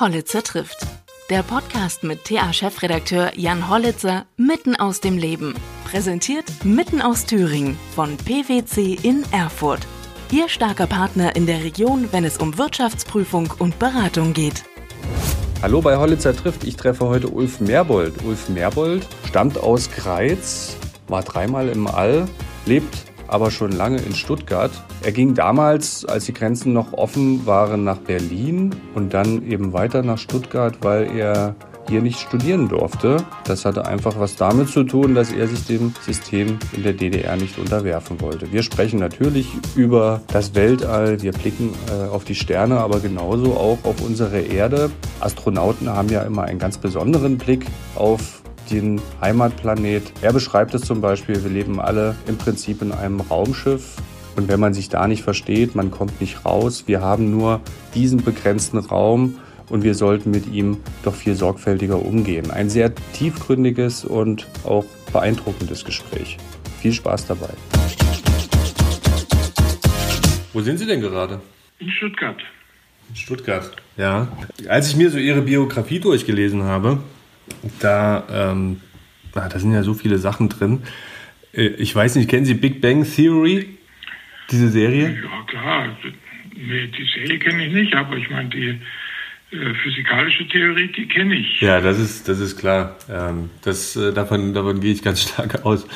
[0.00, 0.84] Hollitzer trifft.
[1.30, 5.54] Der Podcast mit TA-Chefredakteur Jan Hollitzer mitten aus dem Leben.
[5.84, 9.86] Präsentiert mitten aus Thüringen von PwC in Erfurt.
[10.32, 14.64] Ihr starker Partner in der Region, wenn es um Wirtschaftsprüfung und Beratung geht.
[15.62, 16.64] Hallo bei Hollitzer trifft.
[16.64, 18.24] Ich treffe heute Ulf Merbold.
[18.24, 20.76] Ulf Merbold stammt aus Greiz,
[21.06, 22.26] war dreimal im All,
[22.66, 24.70] lebt aber schon lange in Stuttgart.
[25.02, 30.02] Er ging damals, als die Grenzen noch offen waren, nach Berlin und dann eben weiter
[30.02, 31.54] nach Stuttgart, weil er
[31.88, 33.18] hier nicht studieren durfte.
[33.44, 37.36] Das hatte einfach was damit zu tun, dass er sich dem System in der DDR
[37.36, 38.52] nicht unterwerfen wollte.
[38.52, 43.78] Wir sprechen natürlich über das Weltall, wir blicken äh, auf die Sterne, aber genauso auch
[43.84, 44.90] auf unsere Erde.
[45.20, 50.12] Astronauten haben ja immer einen ganz besonderen Blick auf den Heimatplanet.
[50.22, 53.96] Er beschreibt es zum Beispiel, wir leben alle im Prinzip in einem Raumschiff.
[54.36, 56.84] Und wenn man sich da nicht versteht, man kommt nicht raus.
[56.86, 57.60] Wir haben nur
[57.94, 59.38] diesen begrenzten Raum
[59.68, 62.50] und wir sollten mit ihm doch viel sorgfältiger umgehen.
[62.50, 66.38] Ein sehr tiefgründiges und auch beeindruckendes Gespräch.
[66.80, 67.50] Viel Spaß dabei.
[70.52, 71.40] Wo sind Sie denn gerade?
[71.78, 72.36] In Stuttgart.
[73.08, 74.28] In Stuttgart, ja.
[74.68, 76.98] Als ich mir so Ihre Biografie durchgelesen habe,
[77.80, 78.80] da, ähm,
[79.32, 80.82] da sind ja so viele Sachen drin.
[81.52, 83.68] Äh, ich weiß nicht, kennen Sie Big Bang Theory?
[84.50, 85.22] Diese Serie?
[85.22, 85.96] Ja, klar.
[86.54, 88.80] Nee, die Serie kenne ich nicht, aber ich meine, die
[89.54, 91.60] äh, physikalische Theorie, die kenne ich.
[91.60, 92.96] Ja, das ist, das ist klar.
[93.10, 95.86] Ähm, das, äh, davon, davon gehe ich ganz stark aus.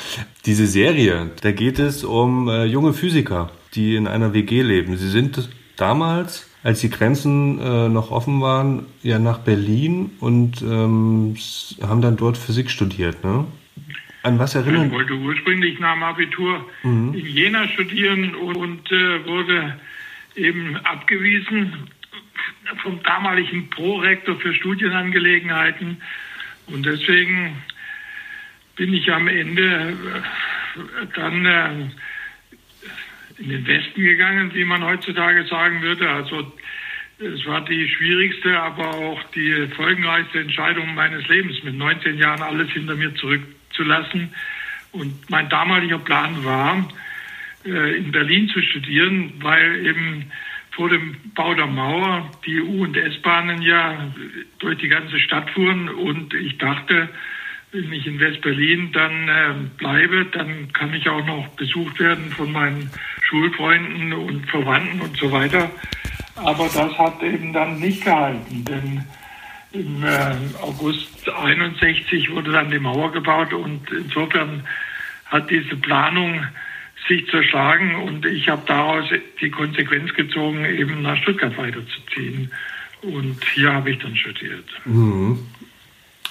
[0.46, 4.96] Diese Serie, da geht es um äh, junge Physiker, die in einer WG leben.
[4.96, 11.36] Sie sind damals als die Grenzen äh, noch offen waren, ja nach Berlin und ähm,
[11.82, 13.46] haben dann dort Physik studiert, ne?
[14.24, 14.86] An was erinnern?
[14.86, 17.14] Ich wollte ursprünglich nach dem Abitur mhm.
[17.14, 19.78] in Jena studieren und, und äh, wurde
[20.34, 21.88] eben abgewiesen
[22.82, 26.02] vom damaligen Prorektor für Studienangelegenheiten.
[26.66, 27.62] Und deswegen
[28.76, 31.70] bin ich am Ende äh, dann äh,
[33.38, 36.08] in den Westen gegangen, wie man heutzutage sagen würde.
[36.08, 36.52] Also
[37.18, 42.70] es war die schwierigste, aber auch die folgenreichste Entscheidung meines Lebens, mit 19 Jahren alles
[42.70, 44.34] hinter mir zurückzulassen.
[44.92, 46.88] Und mein damaliger Plan war,
[47.64, 50.30] äh, in Berlin zu studieren, weil eben
[50.70, 54.12] vor dem Bau der Mauer die U- und S-Bahnen ja
[54.60, 57.08] durch die ganze Stadt fuhren und ich dachte,
[57.72, 62.52] wenn ich in West-Berlin dann äh, bleibe, dann kann ich auch noch besucht werden von
[62.52, 62.90] meinen
[63.22, 65.70] Schulfreunden und Verwandten und so weiter.
[66.36, 69.04] Aber das hat eben dann nicht gehalten, denn
[69.72, 74.64] im äh, August 61 wurde dann die Mauer gebaut und insofern
[75.26, 76.46] hat diese Planung
[77.06, 79.04] sich zerschlagen und ich habe daraus
[79.40, 82.50] die Konsequenz gezogen, eben nach Stuttgart weiterzuziehen.
[83.02, 84.64] Und hier habe ich dann studiert.
[84.84, 85.38] Mhm.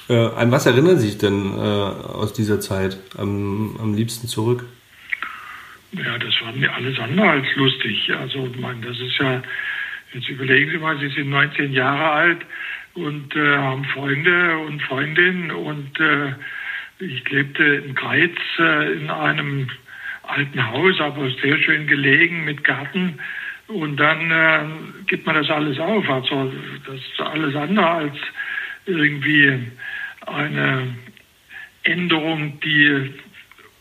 [0.10, 4.66] Äh, an was erinnern Sie sich denn äh, aus dieser Zeit am, am liebsten zurück?
[5.92, 8.12] Ja, das war mir alles andere als lustig.
[8.14, 9.42] Also, man, das ist ja,
[10.14, 12.40] jetzt überlegen Sie mal, Sie sind 19 Jahre alt
[12.94, 16.34] und äh, haben Freunde und Freundinnen und äh,
[17.00, 19.70] ich lebte in Greiz äh, in einem
[20.24, 23.20] alten Haus, aber sehr schön gelegen mit Garten.
[23.68, 26.10] Und dann äh, gibt man das alles auf.
[26.10, 26.52] Also
[26.86, 28.16] das ist alles andere als
[28.86, 29.68] irgendwie
[30.28, 30.96] eine
[31.84, 33.14] Änderung, die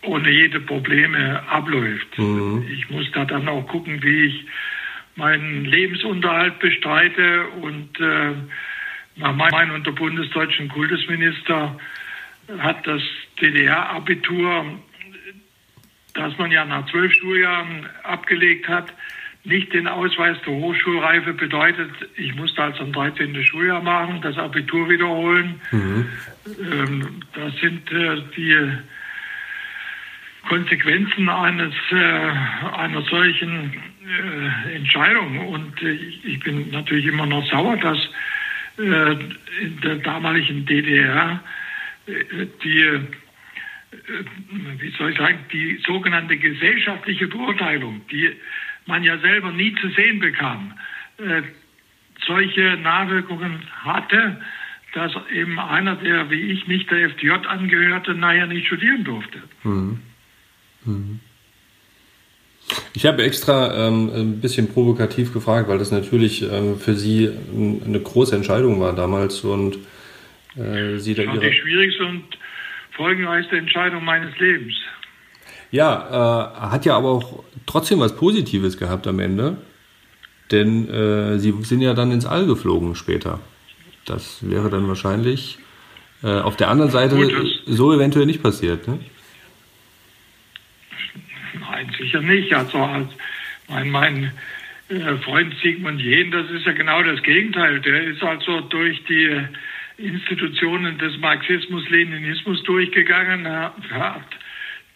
[0.03, 2.19] ohne jede Probleme abläuft.
[2.19, 2.67] Mhm.
[2.73, 4.47] Ich muss da dann auch gucken, wie ich
[5.17, 8.35] meinen Lebensunterhalt bestreite und äh,
[9.17, 11.79] nach meinem und der bundesdeutschen Kultusminister
[12.59, 13.03] hat das
[13.41, 14.79] DDR-Abitur,
[16.15, 18.93] das man ja nach zwölf Schuljahren abgelegt hat,
[19.47, 23.45] nicht den Ausweis der Hochschulreife bedeutet, ich musste also ein 13.
[23.45, 25.61] Schuljahr machen, das Abitur wiederholen.
[25.71, 26.07] Mhm.
[26.47, 28.73] Ähm, das sind äh, die
[30.49, 31.97] Konsequenzen eines, äh,
[32.77, 33.75] einer solchen
[34.05, 35.49] äh, Entscheidung.
[35.49, 37.99] Und ich bin natürlich immer noch sauer, dass
[38.79, 41.41] in der damaligen DDR
[42.63, 43.01] die
[44.79, 48.37] wie soll ich sagen, die sogenannte gesellschaftliche Beurteilung, die
[48.87, 50.73] man ja selber nie zu sehen bekam,
[51.19, 51.43] äh,
[52.27, 54.41] solche Nachwirkungen hatte,
[54.95, 59.39] dass eben einer, der wie ich nicht der FDJ angehörte, nachher nicht studieren durfte.
[59.63, 60.01] Mhm.
[60.85, 61.21] Mhm.
[62.95, 67.31] Ich habe extra ähm, ein bisschen provokativ gefragt, weil das natürlich ähm, für Sie
[67.85, 69.77] eine große Entscheidung war damals und
[70.57, 71.39] äh, Sie da ihre...
[71.39, 72.25] die schwierigste und
[72.93, 74.75] folgenreichste Entscheidung meines Lebens.
[75.77, 79.59] Ja, äh, hat ja aber auch trotzdem was Positives gehabt am Ende.
[80.51, 83.41] Denn äh, sie sind ja dann ins All geflogen später.
[84.07, 85.59] Das wäre dann wahrscheinlich
[86.23, 89.01] äh, auf der anderen Seite Gut, so eventuell nicht passiert, ne?
[91.61, 92.55] Nein, sicher nicht.
[92.55, 93.11] Also als
[93.69, 94.33] mein, mein
[94.89, 97.81] äh, Freund Sigmund Jähn, das ist ja genau das Gegenteil.
[97.81, 99.43] Der ist also durch die
[99.99, 104.31] Institutionen des Marxismus-Leninismus durchgegangen, hat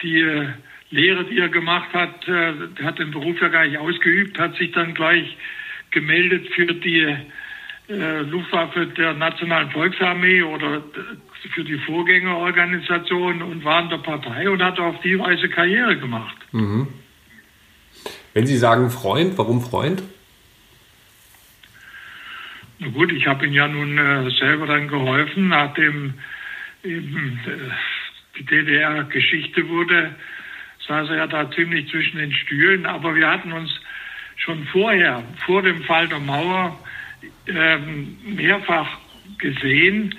[0.02, 0.48] die äh,
[0.90, 2.52] Lehre, die er gemacht hat, äh,
[2.82, 5.36] hat den Beruf ja gar nicht ausgeübt, hat sich dann gleich
[5.90, 7.16] gemeldet für die
[7.88, 10.82] äh, Luftwaffe der Nationalen Volksarmee oder
[11.54, 16.36] für die Vorgängerorganisation und war in der Partei und hat auf die Weise Karriere gemacht.
[16.52, 16.88] Mhm.
[18.34, 20.02] Wenn Sie sagen Freund, warum Freund?
[22.78, 26.14] Na gut, ich habe ihm ja nun äh, selber dann geholfen, nachdem
[26.82, 30.14] eben äh, die DDR Geschichte wurde,
[30.90, 32.84] saß er ja da ziemlich zwischen den Stühlen.
[32.84, 33.70] Aber wir hatten uns
[34.36, 36.76] schon vorher, vor dem Fall der Mauer,
[37.46, 38.98] ähm, mehrfach
[39.38, 40.16] gesehen.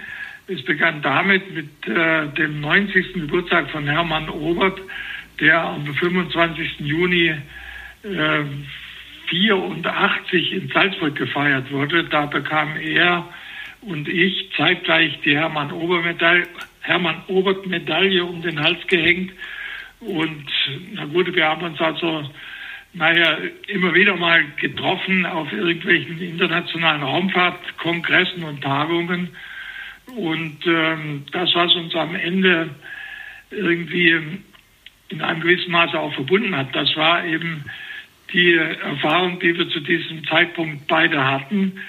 [0.48, 3.14] Es begann damit mit äh, dem 90.
[3.14, 4.80] Geburtstag von Hermann Obert,
[5.42, 6.80] der am 25.
[6.80, 7.36] Juni
[8.04, 8.44] äh,
[9.28, 12.06] 84 in Salzburg gefeiert wurde.
[12.06, 13.28] Da bekam er
[13.82, 16.48] und ich zeitgleich die Hermann Ober-Medaille
[16.82, 19.32] Hermann Obert Medaille um den Hals gehängt.
[20.02, 20.46] Und
[20.94, 22.30] na gut, wir haben uns also
[22.94, 23.38] naja,
[23.68, 29.30] immer wieder mal getroffen auf irgendwelchen internationalen Raumfahrtkongressen und Tagungen.
[30.14, 32.70] Und ähm, das, was uns am Ende
[33.50, 34.20] irgendwie
[35.10, 37.64] in einem gewissen Maße auch verbunden hat, das war eben
[38.34, 41.80] die Erfahrung, die wir zu diesem Zeitpunkt beide hatten,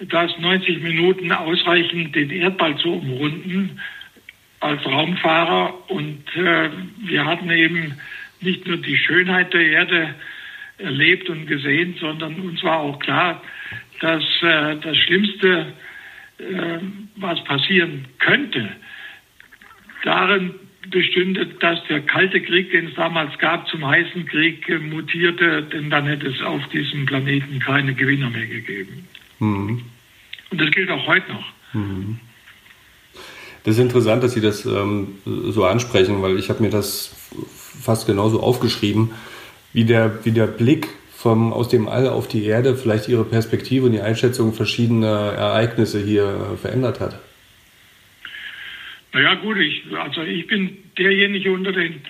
[0.00, 3.80] dass 90 Minuten ausreichen, den Erdball zu umrunden
[4.60, 5.90] als Raumfahrer.
[5.90, 7.94] Und äh, wir hatten eben
[8.40, 10.14] nicht nur die Schönheit der Erde
[10.78, 13.42] erlebt und gesehen, sondern uns war auch klar,
[14.00, 15.72] dass äh, das Schlimmste,
[16.38, 16.78] äh,
[17.16, 18.70] was passieren könnte,
[20.04, 20.54] darin
[20.88, 26.06] bestünde, dass der Kalte Krieg, den es damals gab, zum heißen Krieg mutierte, denn dann
[26.06, 29.06] hätte es auf diesem Planeten keine Gewinner mehr gegeben.
[29.38, 29.82] Mhm.
[30.50, 31.52] Und das gilt auch heute noch.
[31.74, 32.18] Mhm.
[33.64, 37.14] Das ist interessant, dass Sie das ähm, so ansprechen, weil ich habe mir das
[37.82, 39.10] fast genauso aufgeschrieben,
[39.72, 43.86] wie der, wie der Blick vom, aus dem All auf die Erde vielleicht Ihre Perspektive
[43.86, 47.18] und die Einschätzung verschiedener Ereignisse hier äh, verändert hat.
[49.12, 52.00] Naja gut, ich, also ich bin derjenige unter den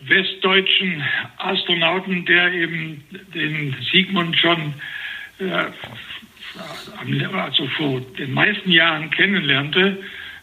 [0.00, 1.02] westdeutschen
[1.38, 3.02] Astronauten, der eben
[3.34, 4.74] den Sigmund schon
[5.38, 5.64] äh,
[7.34, 9.98] also vor den meisten Jahren kennenlernte.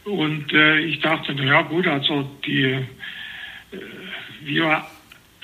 [0.06, 2.84] Und äh, ich dachte, naja gut, also die, äh,
[4.42, 4.86] wir,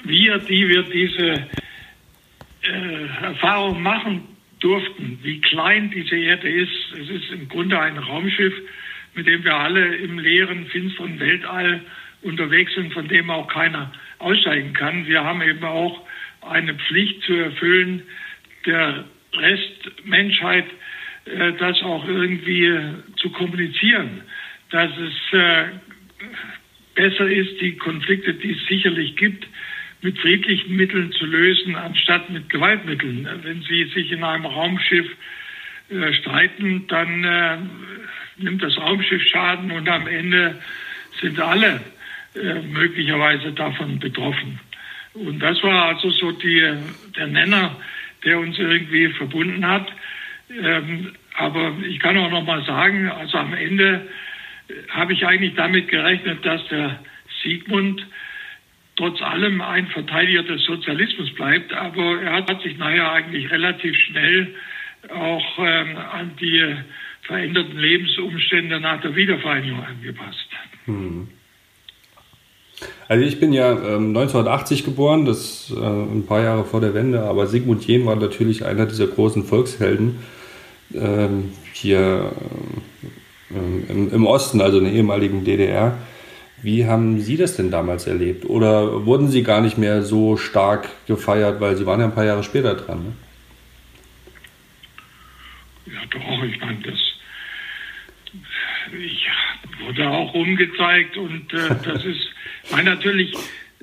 [0.04, 1.48] wir, die wir diese
[2.62, 4.24] äh, Erfahrung machen
[4.60, 6.94] durften, wie klein diese Erde ist.
[6.94, 8.54] Es ist im Grunde ein Raumschiff,
[9.16, 11.82] mit dem wir alle im leeren, finsteren Weltall
[12.22, 15.08] unterwegs sind, von dem auch keiner aussteigen kann.
[15.08, 16.06] Wir haben eben auch
[16.42, 18.04] eine Pflicht zu erfüllen,
[18.68, 20.66] der Rest Menschheit
[21.26, 22.80] äh, das auch irgendwie
[23.18, 24.22] zu kommunizieren,
[24.72, 25.66] dass es äh,
[26.96, 29.48] besser ist, die Konflikte, die es sicherlich gibt,
[30.02, 33.28] mit friedlichen Mitteln zu lösen, anstatt mit Gewaltmitteln.
[33.44, 35.08] Wenn Sie sich in einem Raumschiff
[35.90, 37.58] äh, streiten, dann äh,
[38.38, 40.60] nimmt das Raumschiff Schaden und am Ende
[41.22, 41.82] sind alle
[42.36, 44.60] äh, möglicherweise davon betroffen.
[45.14, 46.66] Und das war also so die,
[47.16, 47.76] der Nenner,
[48.24, 49.92] der uns irgendwie verbunden hat.
[50.50, 54.31] Ähm, aber ich kann auch noch mal sagen, also am Ende äh,
[54.90, 57.00] habe ich eigentlich damit gerechnet, dass der
[57.44, 58.06] Sigmund
[58.96, 61.74] trotz allem ein Verteidiger des Sozialismus bleibt.
[61.74, 64.54] Aber er hat sich nachher eigentlich relativ schnell
[65.10, 66.76] auch ähm, an die
[67.24, 70.48] veränderten Lebensumstände nach der Wiedervereinigung angepasst.
[70.86, 71.28] Hm.
[73.08, 77.22] Also ich bin ja ähm, 1980 geboren, das äh, ein paar Jahre vor der Wende,
[77.22, 80.20] aber Sigmund Jähn war natürlich einer dieser großen Volkshelden
[80.94, 82.81] ähm, hier äh,
[83.90, 85.98] im, im, Osten, also in der ehemaligen DDR.
[86.62, 88.46] Wie haben Sie das denn damals erlebt?
[88.46, 92.26] Oder wurden Sie gar nicht mehr so stark gefeiert, weil Sie waren ja ein paar
[92.26, 93.04] Jahre später dran?
[93.04, 93.14] Ne?
[95.94, 97.00] Ja, doch, ich meine, das
[99.00, 99.28] ich
[99.86, 102.32] wurde auch umgezeigt und äh, das ist
[102.70, 103.34] war natürlich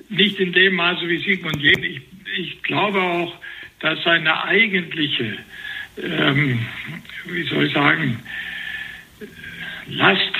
[0.08, 1.82] nicht in dem Maße wie Sigmund Jähn.
[1.82, 2.00] Ich,
[2.38, 3.34] ich glaube auch,
[3.80, 5.38] dass seine eigentliche,
[6.02, 6.66] ähm,
[7.26, 8.22] wie soll ich sagen,
[9.88, 10.32] Last,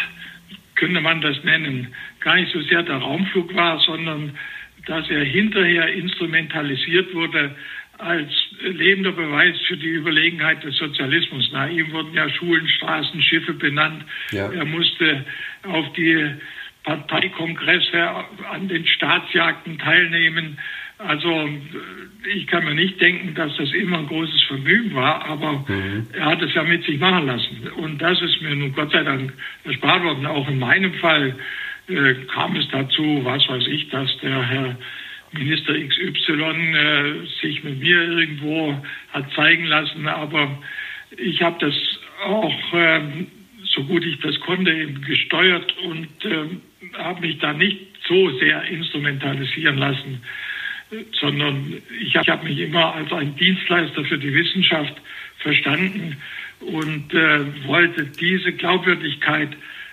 [0.75, 1.89] könnte man das nennen,
[2.21, 4.39] gar nicht so sehr der Raumflug war, sondern
[4.87, 7.55] dass er hinterher instrumentalisiert wurde
[7.99, 11.51] als lebender Beweis für die Überlegenheit des Sozialismus.
[11.53, 14.05] Nach ihm wurden ja Schulen, Straßen, Schiffe benannt.
[14.31, 14.53] Ja.
[14.53, 15.25] Er musste
[15.65, 16.31] auf die
[16.85, 18.09] Parteikongresse,
[18.51, 20.59] an den Staatsjagden teilnehmen.
[20.99, 21.49] Also
[22.35, 26.07] ich kann mir nicht denken, dass das immer ein großes Vergnügen war, aber mhm.
[26.13, 27.69] er hat es ja mit sich machen lassen.
[27.77, 29.33] Und das ist mir nun Gott sei Dank
[29.65, 30.27] erspart worden.
[30.27, 31.37] Auch in meinem Fall
[31.89, 34.77] äh, kam es dazu, was weiß ich, dass der Herr
[35.33, 38.75] Minister XY äh, sich mit mir irgendwo
[39.13, 40.09] hat zeigen lassen.
[40.09, 40.59] Aber
[41.17, 41.75] ich habe das
[42.25, 43.01] auch, äh,
[43.65, 48.65] so gut ich das konnte, eben gesteuert und äh, habe mich da nicht so sehr
[48.65, 50.23] instrumentalisieren lassen,
[51.21, 54.95] sondern ich habe mich immer als ein Dienstleister für die Wissenschaft
[55.39, 56.17] verstanden
[56.61, 59.51] und äh, wollte diese Glaubwürdigkeit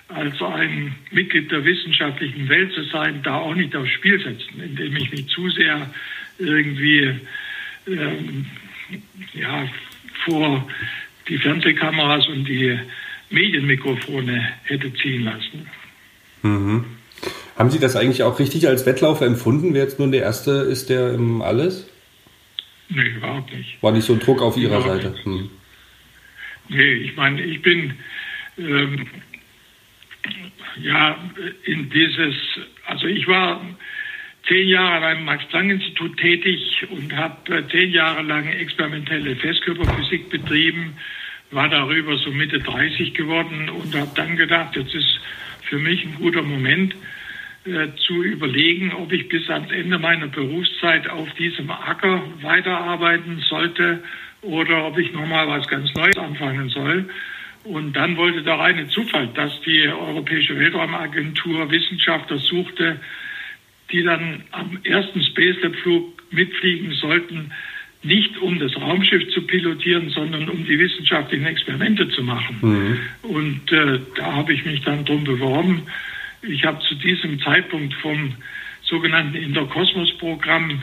[0.07, 4.95] als ein Mitglied der wissenschaftlichen Welt zu sein, da auch nicht aufs Spiel setzen, indem
[4.97, 5.89] ich mich zu sehr
[6.37, 7.19] irgendwie
[7.87, 8.45] ähm,
[9.33, 9.67] ja,
[10.25, 10.67] vor
[11.27, 12.77] die Fernsehkameras und die
[13.29, 15.67] Medienmikrofone hätte ziehen lassen.
[16.43, 16.85] Mhm.
[17.58, 20.89] Haben Sie das eigentlich auch richtig als Wettlauf empfunden, wer jetzt nun der Erste ist,
[20.89, 21.88] der im Alles?
[22.89, 23.82] Nee, überhaupt nicht.
[23.82, 25.15] War nicht so ein Druck auf Ihrer überhaupt Seite?
[25.24, 25.50] Hm.
[26.70, 27.94] Nee, ich meine, ich bin
[28.58, 29.08] ähm,
[30.82, 31.17] ja,
[31.63, 32.36] in dieses,
[32.86, 33.62] also ich war
[34.48, 40.98] zehn Jahre beim Max-Planck-Institut tätig und habe äh, zehn Jahre lang experimentelle Festkörperphysik betrieben,
[41.51, 45.20] war darüber so Mitte 30 geworden und habe dann gedacht, jetzt ist
[45.63, 46.96] für mich ein guter Moment
[47.98, 54.03] zu überlegen, ob ich bis ans Ende meiner Berufszeit auf diesem Acker weiterarbeiten sollte
[54.41, 57.10] oder ob ich nochmal was ganz Neues anfangen soll.
[57.63, 63.00] Und dann wollte der reine Zufall, dass die Europäische Weltraumagentur Wissenschaftler suchte,
[63.91, 67.51] die dann am ersten Space Lab Flug mitfliegen sollten,
[68.03, 72.57] nicht um das Raumschiff zu pilotieren, sondern um die wissenschaftlichen Experimente zu machen.
[72.62, 73.00] Mhm.
[73.24, 75.81] Und äh, da habe ich mich dann drum beworben.
[76.47, 78.35] Ich habe zu diesem Zeitpunkt vom
[78.83, 80.81] sogenannten Interkosmos-Programm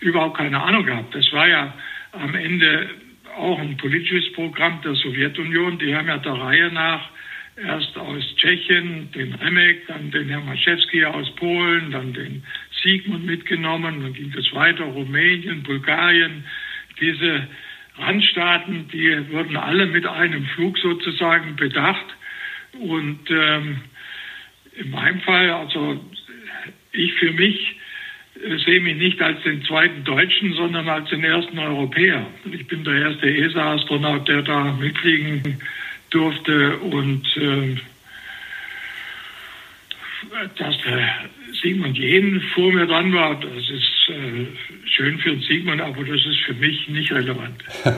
[0.00, 1.14] überhaupt keine Ahnung gehabt.
[1.14, 1.74] Das war ja
[2.12, 2.90] am Ende
[3.36, 5.78] auch ein politisches Programm der Sowjetunion.
[5.78, 7.08] Die haben ja der Reihe nach
[7.56, 12.42] erst aus Tschechien den Remek, dann den Hermaszewski aus Polen, dann den
[12.82, 16.44] Sigmund mitgenommen, dann ging es weiter, Rumänien, Bulgarien,
[17.00, 17.46] diese
[17.96, 22.06] Randstaaten, die wurden alle mit einem Flug sozusagen bedacht.
[22.80, 23.80] Und ähm,
[24.76, 26.00] in meinem Fall, also
[26.92, 27.76] ich für mich
[28.64, 32.26] sehe mich nicht als den zweiten Deutschen, sondern als den ersten Europäer.
[32.50, 35.58] Ich bin der erste ESA-Astronaut, der da mitfliegen
[36.10, 37.76] durfte und äh,
[40.58, 41.08] dass der
[41.62, 44.46] Sigmund Jähn vor mir dran war, das ist äh,
[44.86, 47.62] schön für Sigmund, aber das ist für mich nicht relevant.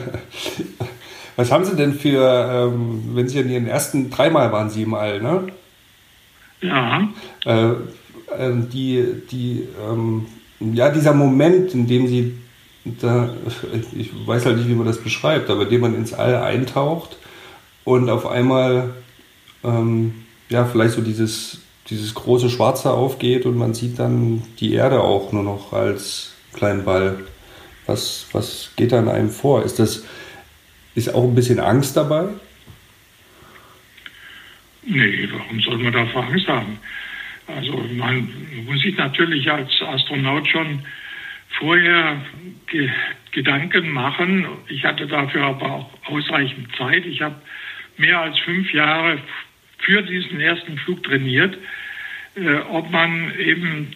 [1.35, 4.91] Was haben Sie denn für, ähm, wenn Sie in Ihren ersten dreimal waren Sie im
[4.91, 5.47] ne?
[6.61, 7.07] Ja.
[7.45, 7.73] Äh,
[8.37, 10.25] ähm, die, die, ähm,
[10.59, 12.37] ja, dieser Moment, in dem sie
[13.01, 13.29] da,
[13.93, 17.17] ich weiß halt nicht, wie man das beschreibt, aber in dem man ins All eintaucht
[17.83, 18.91] und auf einmal,
[19.63, 21.59] ähm, ja, vielleicht so dieses,
[21.89, 26.85] dieses große Schwarze aufgeht und man sieht dann die Erde auch nur noch als kleinen
[26.85, 27.17] Ball.
[27.85, 29.63] Was, was geht da in einem vor?
[29.63, 30.03] Ist das,
[30.95, 32.25] ist auch ein bisschen Angst dabei?
[34.89, 36.79] Nee, warum soll man davor Angst haben?
[37.47, 38.29] Also man
[38.65, 40.81] muss sich natürlich als Astronaut schon
[41.59, 42.21] vorher
[42.67, 42.89] ge
[43.31, 44.47] Gedanken machen.
[44.67, 47.05] Ich hatte dafür aber auch ausreichend Zeit.
[47.05, 47.35] Ich habe
[47.97, 49.19] mehr als fünf Jahre
[49.79, 51.57] für diesen ersten Flug trainiert,
[52.35, 53.91] äh, ob man eben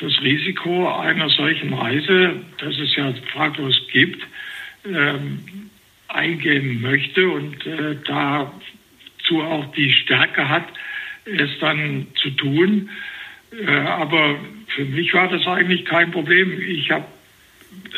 [0.00, 4.26] das Risiko einer solchen Reise, das es ja fraglos gibt,
[4.84, 5.70] ähm,
[6.08, 7.96] eingehen möchte und äh,
[9.32, 10.66] dazu auch die Stärke hat,
[11.24, 12.90] es dann zu tun.
[13.52, 16.60] Äh, aber für mich war das eigentlich kein Problem.
[16.60, 17.04] Ich habe,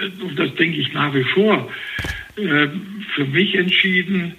[0.01, 1.71] äh, und das denke ich nach wie vor,
[2.37, 2.69] äh,
[3.15, 4.35] für mich entschieden,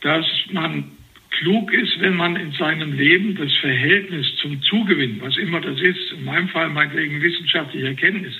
[0.00, 0.92] dass man
[1.30, 6.12] klug ist, wenn man in seinem Leben das Verhältnis zum Zugewinn, was immer das ist,
[6.12, 8.34] in meinem Fall meinetwegen wissenschaftliche Erkenntnis,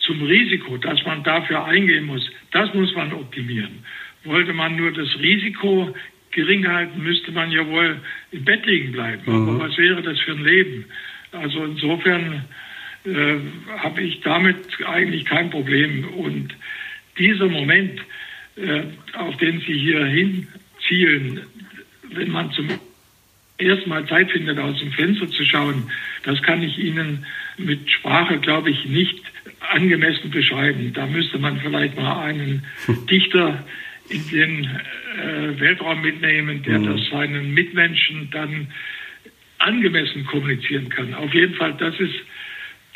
[0.00, 3.84] zum Risiko, dass man dafür eingehen muss, das muss man optimieren.
[4.24, 5.94] Wollte man nur das Risiko
[6.34, 7.96] gering halten, müsste man ja wohl
[8.32, 9.22] im Bett liegen bleiben.
[9.24, 9.48] Mhm.
[9.48, 10.84] Aber was wäre das für ein Leben?
[11.32, 12.44] Also insofern
[13.04, 13.36] äh,
[13.78, 16.04] habe ich damit eigentlich kein Problem.
[16.08, 16.54] Und
[17.18, 18.00] dieser Moment,
[18.56, 18.82] äh,
[19.16, 21.40] auf den Sie hier hinzielen,
[22.12, 22.68] wenn man zum
[23.58, 25.90] ersten Mal Zeit findet, aus dem Fenster zu schauen,
[26.24, 27.24] das kann ich Ihnen
[27.56, 29.22] mit Sprache, glaube ich, nicht
[29.70, 30.92] angemessen beschreiben.
[30.92, 32.64] Da müsste man vielleicht mal einen
[33.10, 33.64] Dichter
[34.08, 36.86] in den äh, Weltraum mitnehmen, der mhm.
[36.86, 38.68] das seinen Mitmenschen dann
[39.58, 41.14] angemessen kommunizieren kann.
[41.14, 42.14] Auf jeden Fall, das ist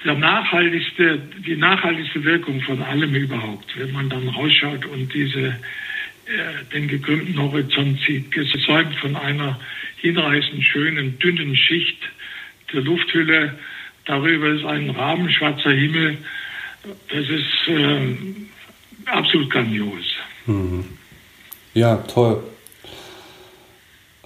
[0.04, 5.54] der nachhaltigste, die nachhaltigste Wirkung von allem überhaupt, wenn man dann rausschaut und diese, äh,
[6.72, 9.58] den gekrümmten Horizont sieht, gesäumt von einer
[9.96, 11.98] hinreißend schönen, dünnen Schicht
[12.72, 13.58] der Lufthülle.
[14.04, 16.18] Darüber ist ein rabenschwarzer Himmel.
[17.08, 18.16] Das ist äh,
[19.06, 20.16] absolut grandios.
[20.46, 20.97] Mhm.
[21.78, 22.42] Ja, toll.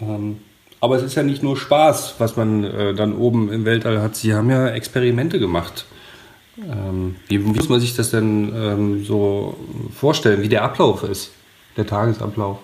[0.00, 0.40] Ähm,
[0.80, 4.16] aber es ist ja nicht nur Spaß, was man äh, dann oben im Weltall hat.
[4.16, 5.84] Sie haben ja Experimente gemacht.
[6.56, 9.58] Ähm, wie muss man sich das denn ähm, so
[9.94, 11.34] vorstellen, wie der Ablauf ist,
[11.76, 12.58] der Tagesablauf?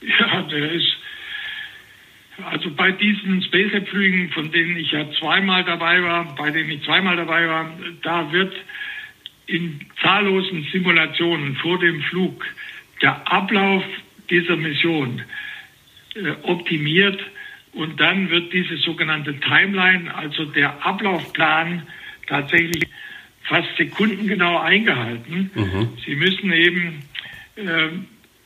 [0.00, 0.96] Ja, der ist
[2.44, 7.16] also bei diesen SpaceX-Flügen, von denen ich ja zweimal dabei war, bei denen ich zweimal
[7.16, 7.70] dabei war,
[8.02, 8.52] da wird
[9.46, 12.44] in zahllosen Simulationen vor dem Flug
[13.02, 13.84] der Ablauf
[14.30, 15.22] dieser Mission
[16.14, 17.20] äh, optimiert
[17.72, 21.82] und dann wird diese sogenannte Timeline, also der Ablaufplan,
[22.26, 22.84] tatsächlich
[23.44, 25.50] fast sekundengenau eingehalten.
[25.54, 25.88] Mhm.
[26.04, 27.02] Sie müssen eben
[27.56, 27.88] äh,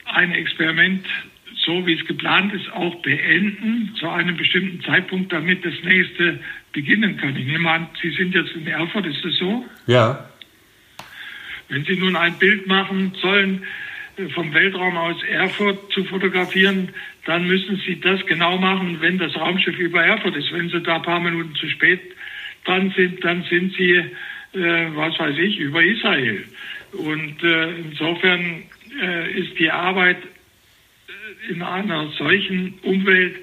[0.04, 1.06] ein Experiment
[1.64, 6.40] so wie es geplant ist, auch beenden zu einem bestimmten Zeitpunkt, damit das nächste
[6.72, 7.36] beginnen kann.
[7.36, 9.64] Ich nehme an, Sie sind jetzt in Erfurt, ist das so?
[9.86, 10.30] Ja.
[11.68, 13.62] Wenn Sie nun ein Bild machen sollen,
[14.34, 16.90] vom Weltraum aus Erfurt zu fotografieren,
[17.26, 20.52] dann müssen Sie das genau machen, wenn das Raumschiff über Erfurt ist.
[20.52, 22.00] Wenn Sie da ein paar Minuten zu spät
[22.64, 24.06] dran sind, dann sind Sie, äh,
[24.94, 26.44] was weiß ich, über Israel.
[26.92, 28.62] Und äh, insofern
[29.00, 30.18] äh, ist die Arbeit
[31.48, 33.36] in einer solchen Umwelt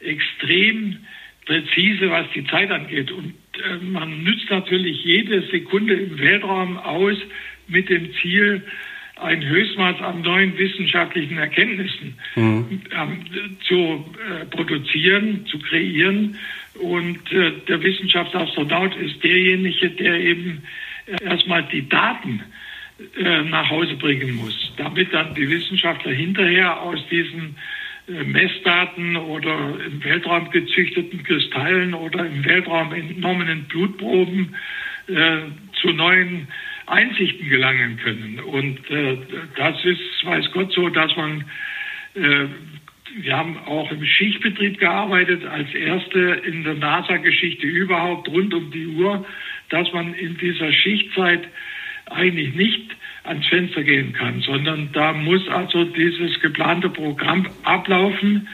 [0.00, 0.98] extrem
[1.46, 3.10] präzise, was die Zeit angeht.
[3.10, 7.16] Und äh, man nützt natürlich jede Sekunde im Weltraum aus
[7.68, 8.62] mit dem Ziel,
[9.22, 12.80] ein Höchstmaß an neuen wissenschaftlichen Erkenntnissen mhm.
[12.90, 13.24] ähm,
[13.66, 16.38] zu äh, produzieren, zu kreieren.
[16.80, 20.62] Und äh, der Wissenschaftsastronaut ist derjenige, der eben
[21.22, 22.42] erstmal die Daten
[23.16, 27.56] äh, nach Hause bringen muss, damit dann die Wissenschaftler hinterher aus diesen
[28.08, 34.54] äh, Messdaten oder im Weltraum gezüchteten Kristallen oder im Weltraum entnommenen Blutproben
[35.08, 35.38] äh,
[35.80, 36.48] zu neuen
[36.92, 38.38] Einsichten gelangen können.
[38.40, 39.16] Und äh,
[39.56, 41.44] das ist, weiß Gott so, dass man,
[42.14, 42.46] äh,
[43.16, 48.86] wir haben auch im Schichtbetrieb gearbeitet, als erste in der NASA-Geschichte überhaupt rund um die
[48.86, 49.24] Uhr,
[49.70, 51.48] dass man in dieser Schichtzeit
[52.10, 52.90] eigentlich nicht
[53.24, 58.48] ans Fenster gehen kann, sondern da muss also dieses geplante Programm ablaufen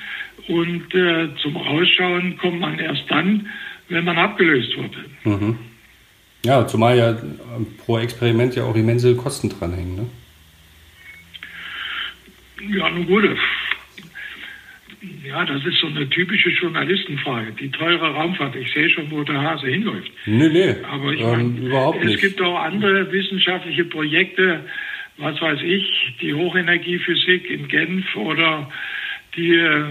[0.46, 3.48] und äh, zum Rausschauen kommt man erst dann,
[3.88, 5.04] wenn man abgelöst wurde.
[5.24, 5.58] Mhm.
[6.44, 7.16] Ja, zumal ja
[7.84, 9.96] pro Experiment ja auch immense Kosten dranhängen.
[9.96, 10.06] Ne?
[12.76, 13.24] Ja, nun gut,
[15.24, 17.52] ja, das ist so eine typische Journalistenfrage.
[17.52, 18.56] Die teure Raumfahrt.
[18.56, 20.10] Ich sehe schon, wo der Hase hinläuft.
[20.26, 20.74] Nee, nee.
[20.90, 22.16] Aber ich ähm, meine, überhaupt nicht.
[22.16, 24.64] es gibt auch andere wissenschaftliche Projekte,
[25.18, 28.70] was weiß ich, die Hochenergiephysik in Genf oder
[29.36, 29.84] die äh,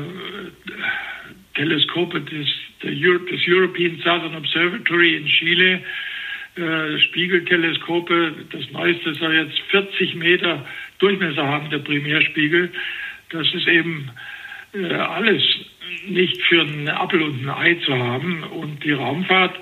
[1.55, 2.47] Teleskope des,
[2.83, 5.81] des, European Southern Observatory in Chile,
[6.57, 8.33] äh, Spiegelteleskope.
[8.51, 10.65] Das neueste soll jetzt 40 Meter
[10.99, 12.71] Durchmesser haben, der Primärspiegel.
[13.29, 14.09] Das ist eben
[14.73, 15.43] äh, alles
[16.07, 18.43] nicht für einen Apfel und ein Ei zu haben.
[18.43, 19.59] Und die Raumfahrt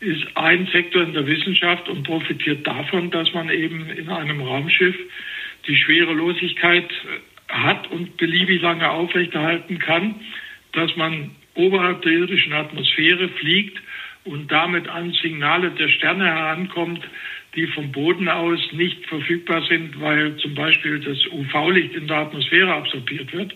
[0.00, 4.96] ist ein Sektor in der Wissenschaft und profitiert davon, dass man eben in einem Raumschiff
[5.66, 6.90] die Schwerelosigkeit
[7.48, 10.14] hat und beliebig lange aufrechterhalten kann,
[10.72, 13.78] dass man oberhalb der irdischen Atmosphäre fliegt
[14.28, 17.00] und damit an Signale der Sterne herankommt,
[17.54, 22.72] die vom Boden aus nicht verfügbar sind, weil zum Beispiel das UV-Licht in der Atmosphäre
[22.74, 23.54] absorbiert wird.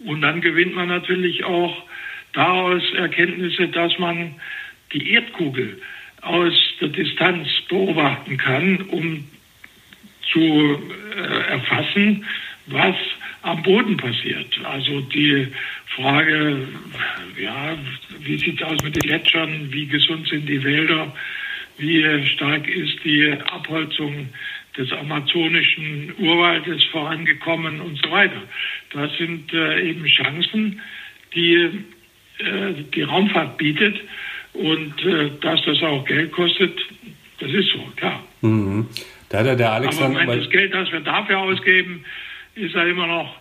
[0.00, 1.84] Und dann gewinnt man natürlich auch
[2.32, 4.36] daraus Erkenntnisse, dass man
[4.92, 5.80] die Erdkugel
[6.22, 9.28] aus der Distanz beobachten kann, um
[10.32, 12.24] zu äh, erfassen,
[12.66, 12.96] was
[13.42, 14.58] am Boden passiert.
[14.64, 15.48] Also die
[15.96, 16.68] Frage,
[17.40, 17.76] ja,
[18.20, 21.12] wie sieht es aus mit den Gletschern, wie gesund sind die Wälder,
[21.78, 24.28] wie stark ist die Abholzung
[24.76, 28.42] des amazonischen Urwaldes vorangekommen und so weiter.
[28.92, 30.80] Das sind äh, eben Chancen,
[31.34, 31.70] die
[32.38, 34.00] äh, die Raumfahrt bietet
[34.52, 36.78] und äh, dass das auch Geld kostet,
[37.38, 38.22] das ist so, klar.
[38.42, 38.86] Mhm.
[39.28, 42.04] Da hat der Alexander Aber das Geld, das wir dafür ausgeben,
[42.54, 43.36] ist ja immer noch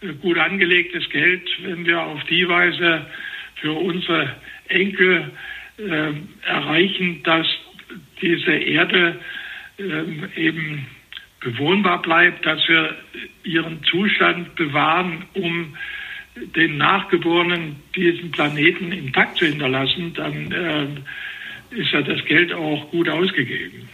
[0.00, 3.06] äh, gut angelegtes Geld, wenn wir auf die Weise
[3.56, 4.36] für unsere
[4.68, 5.30] Enkel
[5.78, 6.12] äh,
[6.46, 7.46] erreichen, dass
[8.20, 9.20] diese Erde
[9.78, 10.86] äh, eben
[11.40, 12.96] bewohnbar bleibt, dass wir
[13.42, 15.76] ihren Zustand bewahren, um
[16.34, 23.08] den Nachgeborenen diesen Planeten intakt zu hinterlassen, dann äh, ist ja das Geld auch gut
[23.08, 23.88] ausgegeben.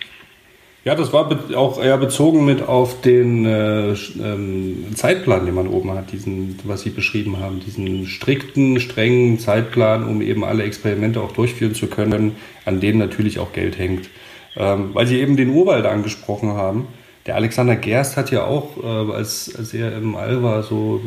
[0.88, 5.90] Ja, das war auch eher bezogen mit auf den äh, ähm, Zeitplan, den man oben
[5.90, 11.33] hat, diesen, was Sie beschrieben haben, diesen strikten, strengen Zeitplan, um eben alle Experimente auch
[11.33, 14.09] durchführen zu können, an denen natürlich auch Geld hängt.
[14.57, 16.88] Ähm, weil Sie eben den Urwald angesprochen haben.
[17.27, 21.03] Der Alexander Gerst hat ja auch, äh, als, als er im All war, so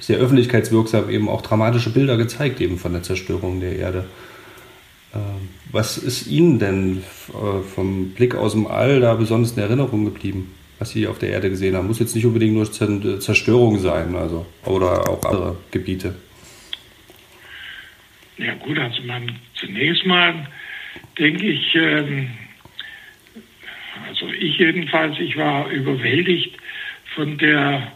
[0.00, 4.06] sehr öffentlichkeitswirksam eben auch dramatische Bilder gezeigt, eben von der Zerstörung der Erde.
[5.14, 10.04] Ähm, was ist Ihnen denn äh, vom Blick aus dem All da besonders in Erinnerung
[10.04, 11.86] geblieben, was Sie auf der Erde gesehen haben?
[11.86, 12.70] Muss jetzt nicht unbedingt nur
[13.20, 16.14] Zerstörung sein, also oder auch andere Gebiete.
[18.38, 20.46] Ja gut, also man zunächst mal
[21.18, 22.30] denke ich, ähm,
[24.08, 26.56] also ich jedenfalls, ich war überwältigt
[27.14, 27.92] von der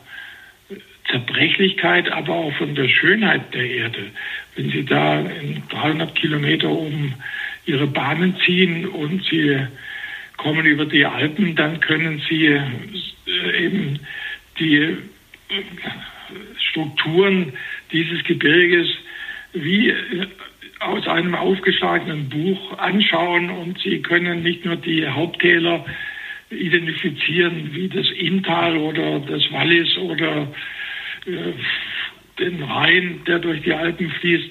[1.11, 4.11] Zerbrechlichkeit, aber auch von der Schönheit der Erde.
[4.57, 7.15] Wenn Sie da in 300 Kilometer um
[7.67, 9.57] Ihre Bahnen ziehen und Sie
[10.37, 14.01] kommen über die Alpen, dann können Sie äh, eben
[14.59, 14.97] die äh,
[16.71, 17.53] Strukturen
[17.93, 18.89] dieses Gebirges
[19.53, 20.27] wie äh,
[20.81, 25.85] aus einem aufgeschlagenen Buch anschauen und Sie können nicht nur die Haupttäler
[26.51, 30.53] identifizieren, wie das Inntal oder das Wallis oder
[31.27, 31.53] äh,
[32.39, 34.51] den Rhein, der durch die Alpen fließt,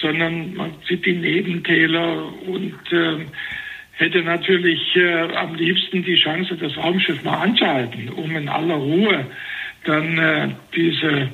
[0.00, 3.26] sondern man sieht die Nebentäler und äh,
[3.92, 9.26] hätte natürlich äh, am liebsten die Chance, das Raumschiff mal anzuhalten, um in aller Ruhe
[9.84, 11.28] dann äh, diese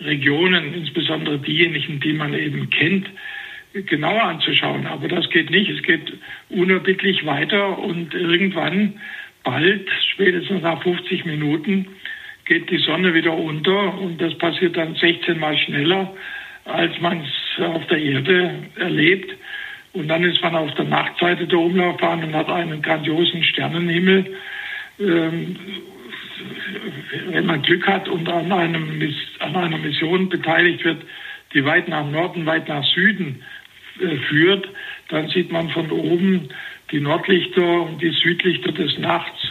[0.00, 3.08] Regionen, insbesondere diejenigen, die man eben kennt,
[3.72, 4.86] genauer anzuschauen.
[4.86, 5.70] Aber das geht nicht.
[5.70, 6.12] Es geht
[6.48, 9.00] unerbittlich weiter und irgendwann,
[9.44, 11.86] bald, spätestens nach 50 Minuten,
[12.44, 16.12] geht die Sonne wieder unter und das passiert dann 16 Mal schneller,
[16.64, 19.34] als man es auf der Erde erlebt.
[19.92, 24.36] Und dann ist man auf der Nachtseite der Umlaufbahn und hat einen grandiosen Sternenhimmel.
[25.00, 25.56] Ähm,
[27.28, 31.02] wenn man Glück hat und an, einem, an einer Mission beteiligt wird,
[31.52, 33.42] die weit nach Norden, weit nach Süden
[34.00, 34.68] äh, führt,
[35.08, 36.48] dann sieht man von oben
[36.92, 39.50] die Nordlichter und die Südlichter des Nachts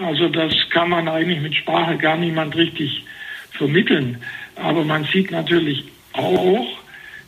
[0.00, 3.04] also das kann man eigentlich mit Sprache gar niemand richtig
[3.52, 4.22] vermitteln.
[4.56, 6.66] Aber man sieht natürlich auch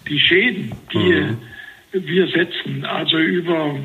[0.08, 1.38] die Schäden, die mhm.
[1.92, 2.84] wir setzen.
[2.84, 3.78] Also über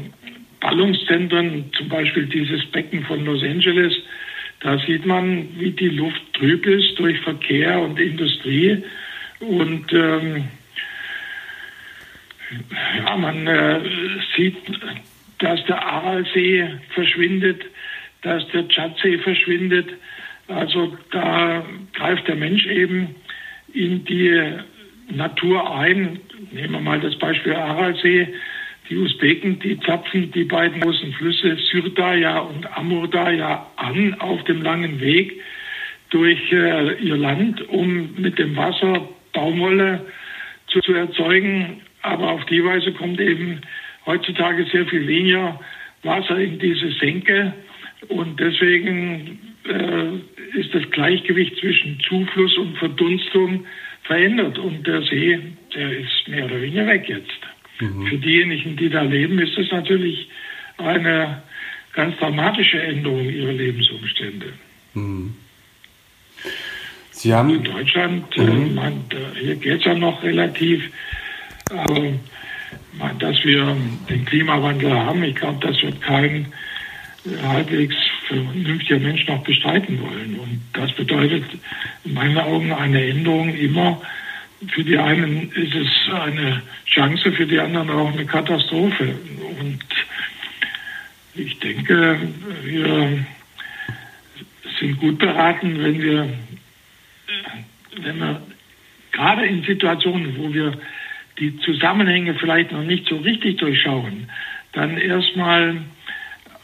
[0.60, 3.94] Ballungszentren, zum Beispiel dieses Becken von Los Angeles,
[4.60, 8.84] da sieht man, wie die Luft trüb ist durch Verkehr und Industrie.
[9.40, 10.46] Und ähm,
[13.06, 13.80] ja, man äh,
[14.36, 14.58] sieht,
[15.38, 17.66] dass der Aralsee verschwindet
[18.22, 19.90] dass der Tschadsee verschwindet.
[20.48, 23.16] Also da greift der Mensch eben
[23.74, 24.54] in die
[25.10, 26.20] Natur ein.
[26.52, 28.28] Nehmen wir mal das Beispiel Aralsee.
[28.89, 35.02] Die Usbeken, die zapfen die beiden großen Flüsse Syrdaja und Amurdaja an auf dem langen
[35.02, 35.41] Weg
[36.10, 40.06] durch äh, ihr Land, um mit dem Wasser Baumwolle
[40.67, 41.82] zu, zu erzeugen.
[42.02, 43.62] Aber auf die Weise kommt eben
[44.06, 45.60] heutzutage sehr viel weniger
[46.04, 47.54] Wasser in diese Senke.
[48.08, 53.65] Und deswegen äh, ist das Gleichgewicht zwischen Zufluss und Verdunstung
[54.08, 54.58] verändert.
[54.58, 55.39] Und der See,
[55.76, 57.39] der ist mehr oder weniger weg jetzt.
[57.80, 58.08] Mhm.
[58.08, 60.28] Für diejenigen, die da leben, ist das natürlich
[60.78, 61.43] eine
[61.93, 64.54] ganz dramatische Änderung ihrer Lebensumstände.
[64.93, 65.34] Mhm.
[67.12, 68.72] Sie haben in Deutschland, äh, mhm.
[68.72, 69.04] äh, man,
[69.39, 70.89] hier geht es ja noch relativ,
[71.70, 72.13] aber
[73.20, 73.76] dass wir
[74.10, 76.48] den Klimawandel haben, ich glaube, das wird kein
[77.44, 77.96] halbwegs
[78.28, 80.40] vernünftiger Mensch noch bestreiten wollen.
[80.40, 81.44] Und das bedeutet
[82.04, 84.02] in meinen Augen eine Änderung immer.
[84.70, 89.16] Für die einen ist es eine Chance, für die anderen auch eine Katastrophe.
[89.60, 89.80] Und
[91.36, 92.20] ich denke,
[92.63, 93.26] wir
[94.80, 96.30] sind gut beraten, wenn wir,
[98.02, 98.42] wenn wir
[99.12, 100.74] gerade in Situationen, wo wir
[101.40, 104.30] die Zusammenhänge vielleicht noch nicht so richtig durchschauen,
[104.74, 105.82] dann erstmal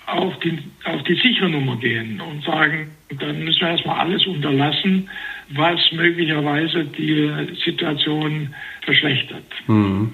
[0.05, 5.09] auf die, auf die sichere gehen und sagen, dann müssen wir erstmal alles unterlassen,
[5.49, 7.31] was möglicherweise die
[7.63, 9.43] Situation verschlechtert.
[9.67, 10.13] Mhm.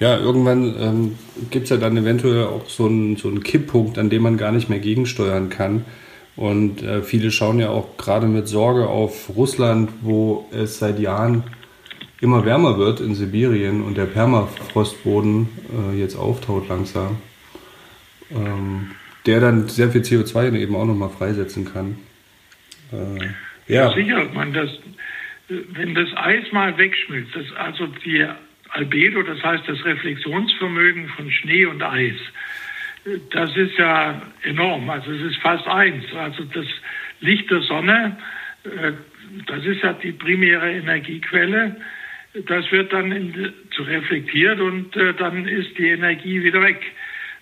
[0.00, 1.18] Ja, irgendwann ähm,
[1.50, 4.52] gibt es ja dann eventuell auch so einen, so einen Kipppunkt, an dem man gar
[4.52, 5.84] nicht mehr gegensteuern kann.
[6.36, 11.44] Und äh, viele schauen ja auch gerade mit Sorge auf Russland, wo es seit Jahren
[12.20, 15.48] immer wärmer wird in Sibirien und der Permafrostboden
[15.92, 17.18] äh, jetzt auftaut langsam.
[18.30, 18.90] Ähm,
[19.26, 21.98] der dann sehr viel CO2 eben auch nochmal freisetzen kann.
[22.92, 23.92] Äh, ja.
[23.94, 24.70] Sicher, man das,
[25.48, 28.26] wenn das Eis mal wegschmilzt, das, also die
[28.70, 32.16] Albedo, das heißt das Reflexionsvermögen von Schnee und Eis,
[33.30, 34.88] das ist ja enorm.
[34.90, 36.04] Also es ist fast eins.
[36.14, 36.66] Also das
[37.20, 38.16] Licht der Sonne,
[38.64, 38.92] äh,
[39.46, 41.76] das ist ja die primäre Energiequelle.
[42.46, 46.82] Das wird dann zu reflektiert und äh, dann ist die Energie wieder weg.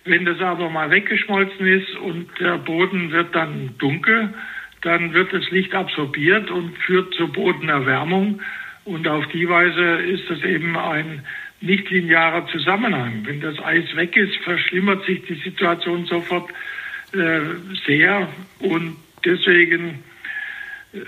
[0.05, 4.35] Wenn das aber mal weggeschmolzen ist und der Boden wird dann dunkel,
[4.83, 8.41] dann wird das Licht absorbiert und führt zur Bodenerwärmung.
[8.85, 11.25] Und auf die Weise ist das eben ein
[11.61, 13.23] nicht linearer Zusammenhang.
[13.25, 16.51] Wenn das Eis weg ist, verschlimmert sich die Situation sofort
[17.13, 17.41] äh,
[17.87, 18.29] sehr.
[18.59, 20.03] Und deswegen,
[20.93, 20.99] äh,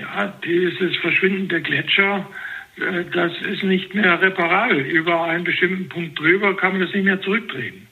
[0.00, 2.28] ja, dieses Verschwinden der Gletscher,
[2.76, 4.80] äh, das ist nicht mehr reparabel.
[4.80, 7.86] Über einen bestimmten Punkt drüber kann man das nicht mehr zurückdrehen.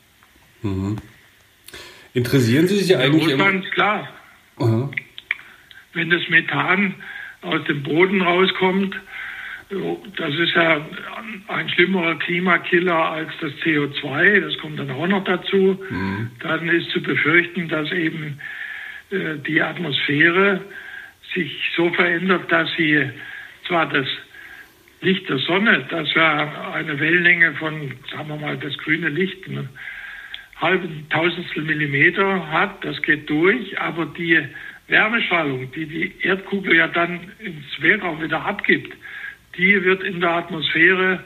[0.64, 0.96] Mhm.
[2.14, 3.32] Interessieren Sie sich eigentlich?
[3.32, 4.08] Russland, klar.
[4.56, 4.90] Aha.
[5.92, 6.94] Wenn das Methan
[7.42, 8.96] aus dem Boden rauskommt,
[10.16, 10.86] das ist ja
[11.48, 15.78] ein schlimmerer Klimakiller als das CO2, das kommt dann auch noch dazu.
[15.90, 16.30] Mhm.
[16.40, 18.38] Dann ist zu befürchten, dass eben
[19.10, 20.60] äh, die Atmosphäre
[21.34, 23.10] sich so verändert, dass sie
[23.66, 24.06] zwar das
[25.00, 29.68] Licht der Sonne, das ja eine Wellenlänge von, sagen wir mal, das grüne Licht, einen
[30.56, 34.40] halben Tausendstel Millimeter hat, das geht durch, aber die
[34.88, 38.92] Wärmestrahlung, die die Erdkugel ja dann ins Weltraum wieder abgibt,
[39.56, 41.20] die wird in der Atmosphäre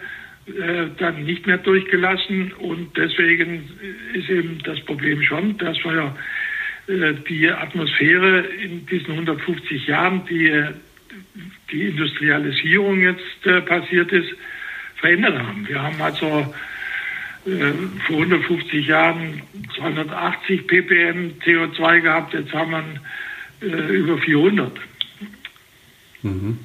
[0.47, 3.69] äh, dann nicht mehr durchgelassen und deswegen
[4.15, 6.17] ist eben das Problem schon, dass wir
[6.87, 10.65] äh, die Atmosphäre in diesen 150 Jahren, die
[11.71, 14.31] die Industrialisierung jetzt äh, passiert ist,
[14.97, 15.69] verändert haben.
[15.69, 16.55] Wir haben also
[18.07, 19.43] vor 150 Jahren
[19.77, 22.73] 280 ppm CO2 gehabt, jetzt haben
[23.61, 24.73] wir äh, über 400.
[26.23, 26.59] Mhm.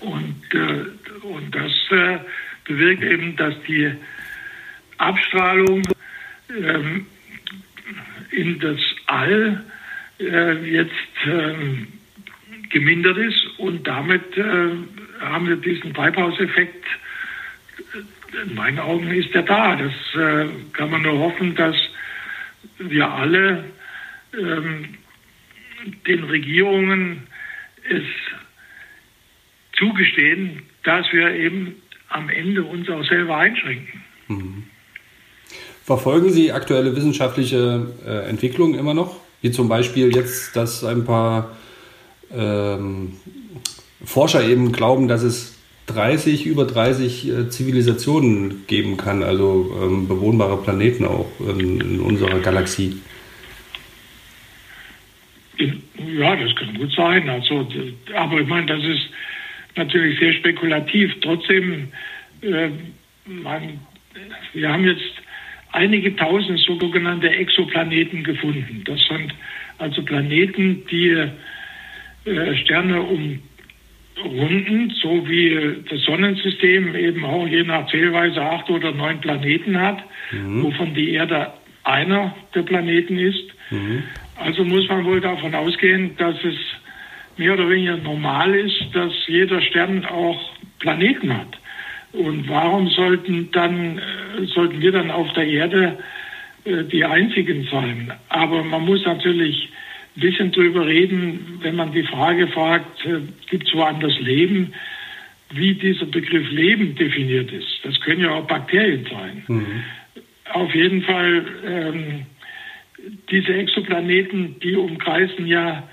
[0.00, 2.18] Und, äh, und das äh,
[2.64, 3.92] bewirkt eben, dass die
[4.98, 5.82] Abstrahlung
[6.50, 7.06] ähm,
[8.30, 9.64] in das All
[10.20, 10.92] äh, jetzt
[11.26, 11.88] ähm,
[12.70, 14.70] gemindert ist und damit äh,
[15.20, 16.84] haben wir diesen Treibhauseffekt.
[18.46, 19.76] In meinen Augen ist er da.
[19.76, 21.76] Das äh, kann man nur hoffen, dass
[22.78, 23.64] wir alle
[24.34, 24.94] ähm,
[26.06, 27.26] den Regierungen
[27.88, 28.04] es
[29.76, 31.76] zugestehen, dass wir eben
[32.08, 34.02] am Ende uns auch selber einschränken.
[34.28, 34.64] Mhm.
[35.84, 39.20] Verfolgen Sie aktuelle wissenschaftliche äh, Entwicklungen immer noch?
[39.40, 41.56] Wie zum Beispiel jetzt, dass ein paar
[42.30, 43.16] ähm,
[44.04, 45.57] Forscher eben glauben, dass es
[45.88, 52.38] 30, über 30 äh, Zivilisationen geben kann, also ähm, bewohnbare Planeten auch in, in unserer
[52.40, 53.00] Galaxie.
[55.58, 57.28] Ja, das kann gut sein.
[57.28, 57.66] Also,
[58.14, 59.10] aber ich meine, das ist
[59.76, 61.12] natürlich sehr spekulativ.
[61.20, 61.88] Trotzdem,
[62.42, 62.68] äh,
[63.24, 63.80] man,
[64.52, 65.12] wir haben jetzt
[65.72, 68.82] einige tausend sogenannte Exoplaneten gefunden.
[68.84, 69.34] Das sind
[69.78, 71.28] also Planeten, die
[72.24, 73.00] äh, Sterne
[74.24, 80.02] umrunden, so wie das Sonnensystem eben auch je nach Zählweise acht oder neun Planeten hat,
[80.32, 80.64] mhm.
[80.64, 81.52] wovon die Erde
[81.84, 83.44] einer der Planeten ist.
[83.70, 84.02] Mhm.
[84.36, 86.56] Also muss man wohl davon ausgehen, dass es
[87.36, 90.40] mehr oder weniger normal ist, dass jeder Stern auch
[90.80, 91.58] Planeten hat.
[92.12, 95.98] Und warum sollten dann äh, sollten wir dann auf der Erde
[96.64, 98.12] äh, die einzigen sein?
[98.28, 99.68] Aber man muss natürlich
[100.18, 104.74] ein bisschen drüber reden, wenn man die Frage fragt, äh, gibt es woanders Leben,
[105.50, 107.80] wie dieser Begriff Leben definiert ist.
[107.84, 109.44] Das können ja auch Bakterien sein.
[109.46, 109.84] Mhm.
[110.52, 112.26] Auf jeden Fall ähm,
[113.30, 115.88] diese Exoplaneten, die umkreisen ja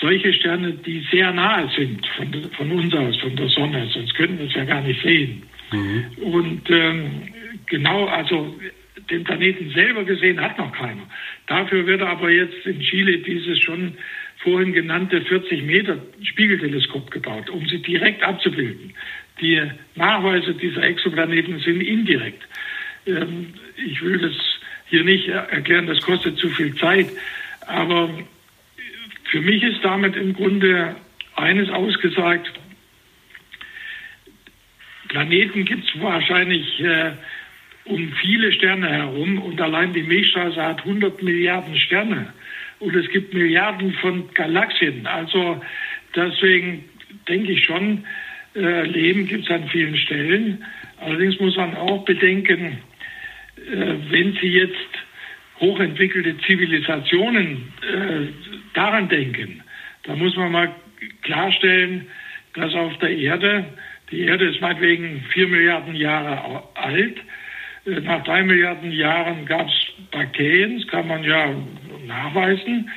[0.00, 4.38] solche Sterne, die sehr nahe sind von, von uns aus, von der Sonne, sonst könnten
[4.38, 5.42] wir es ja gar nicht sehen.
[5.72, 6.04] Mhm.
[6.22, 7.10] Und ähm,
[7.66, 8.56] genau, also
[9.12, 11.06] den Planeten selber gesehen hat noch keiner.
[11.46, 13.96] Dafür wird aber jetzt in Chile dieses schon
[14.38, 18.94] vorhin genannte 40 Meter Spiegelteleskop gebaut, um sie direkt abzubilden.
[19.40, 19.60] Die
[19.94, 22.42] Nachweise dieser Exoplaneten sind indirekt.
[23.06, 24.32] Ähm, ich will das
[24.86, 27.08] hier nicht erklären, das kostet zu viel Zeit.
[27.66, 28.10] Aber
[29.30, 30.96] für mich ist damit im Grunde
[31.36, 32.50] eines ausgesagt.
[35.08, 37.12] Planeten gibt es wahrscheinlich äh,
[37.84, 42.32] um viele Sterne herum und allein die Milchstraße hat 100 Milliarden Sterne
[42.78, 45.06] und es gibt Milliarden von Galaxien.
[45.06, 45.60] Also
[46.14, 46.84] deswegen
[47.28, 48.04] denke ich schon,
[48.54, 50.64] äh, Leben gibt es an vielen Stellen.
[51.00, 52.78] Allerdings muss man auch bedenken,
[53.56, 54.76] äh, wenn Sie jetzt
[55.60, 58.26] hochentwickelte Zivilisationen äh,
[58.74, 59.62] daran denken,
[60.04, 60.74] da muss man mal
[61.22, 62.06] klarstellen,
[62.54, 63.64] dass auf der Erde,
[64.10, 67.16] die Erde ist meinetwegen vier Milliarden Jahre alt,
[67.84, 71.54] nach drei Milliarden Jahren gab es Bakterien, das kann man ja
[72.06, 72.90] nachweisen,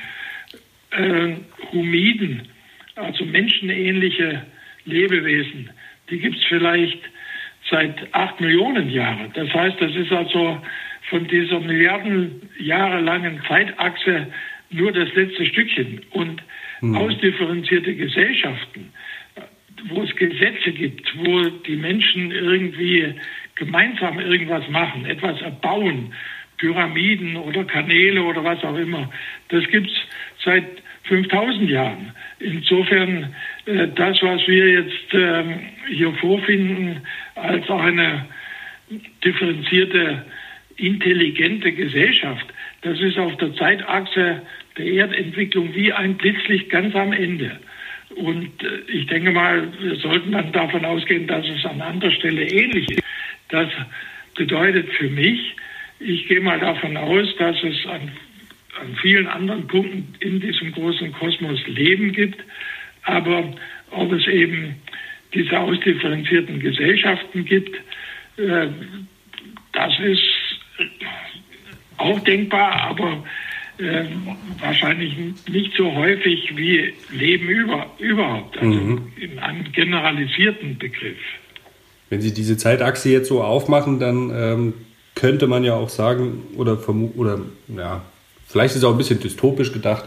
[0.90, 1.34] äh,
[1.72, 2.48] Humiden,
[2.94, 4.42] also menschenähnliche
[4.84, 5.70] Lebewesen,
[6.08, 7.00] die gibt es vielleicht
[7.68, 9.32] seit acht Millionen Jahren.
[9.34, 10.60] Das heißt, das ist also
[11.10, 14.28] von dieser Milliarden Jahre langen Zeitachse
[14.70, 16.00] nur das letzte Stückchen.
[16.10, 16.42] Und
[16.80, 16.96] mhm.
[16.96, 18.92] ausdifferenzierte Gesellschaften,
[19.88, 23.14] wo es Gesetze gibt, wo die Menschen irgendwie
[23.56, 26.12] gemeinsam irgendwas machen, etwas erbauen,
[26.58, 29.10] Pyramiden oder Kanäle oder was auch immer,
[29.48, 29.96] das gibt es
[30.44, 30.64] seit
[31.04, 32.12] 5000 Jahren.
[32.38, 33.34] Insofern
[33.66, 35.44] äh, das, was wir jetzt äh,
[35.88, 37.00] hier vorfinden,
[37.34, 38.26] als auch eine
[39.24, 40.24] differenzierte,
[40.76, 42.46] intelligente Gesellschaft,
[42.82, 44.42] das ist auf der Zeitachse
[44.76, 47.58] der Erdentwicklung wie ein Blitzlicht ganz am Ende.
[48.14, 52.42] Und äh, ich denke mal, wir sollten dann davon ausgehen, dass es an anderer Stelle
[52.42, 53.05] ähnlich ist.
[53.48, 53.68] Das
[54.34, 55.54] bedeutet für mich,
[55.98, 58.12] ich gehe mal davon aus, dass es an,
[58.80, 62.42] an vielen anderen Punkten in diesem großen Kosmos Leben gibt,
[63.04, 63.54] aber
[63.90, 64.76] ob es eben
[65.32, 67.76] diese ausdifferenzierten Gesellschaften gibt,
[68.36, 68.68] äh,
[69.72, 70.22] das ist
[71.98, 73.24] auch denkbar, aber
[73.78, 74.04] äh,
[74.58, 75.14] wahrscheinlich
[75.48, 79.12] nicht so häufig wie Leben über, überhaupt, also mhm.
[79.16, 81.18] in einem generalisierten Begriff.
[82.10, 84.74] Wenn Sie diese Zeitachse jetzt so aufmachen, dann ähm,
[85.14, 86.78] könnte man ja auch sagen, oder,
[87.16, 88.02] oder ja,
[88.46, 90.04] vielleicht ist es auch ein bisschen dystopisch gedacht,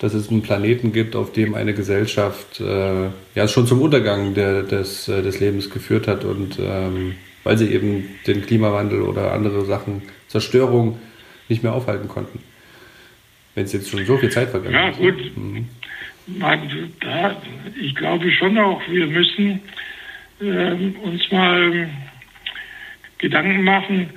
[0.00, 4.62] dass es einen Planeten gibt, auf dem eine Gesellschaft äh, ja schon zum Untergang der,
[4.62, 9.64] des, äh, des Lebens geführt hat und ähm, weil sie eben den Klimawandel oder andere
[9.64, 10.98] Sachen, Zerstörung
[11.48, 12.40] nicht mehr aufhalten konnten.
[13.54, 14.98] Wenn es jetzt schon so viel Zeit vergangen ja, ist.
[14.98, 15.36] Ja, gut.
[15.36, 15.66] Mhm.
[17.00, 17.36] Da,
[17.80, 19.60] ich glaube schon auch, wir müssen
[20.44, 21.88] äh, uns mal
[23.18, 24.10] Gedanken machen,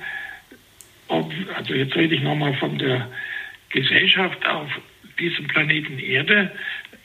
[1.08, 3.08] ob, also jetzt rede ich nochmal von der
[3.70, 4.68] Gesellschaft auf
[5.18, 6.52] diesem Planeten Erde,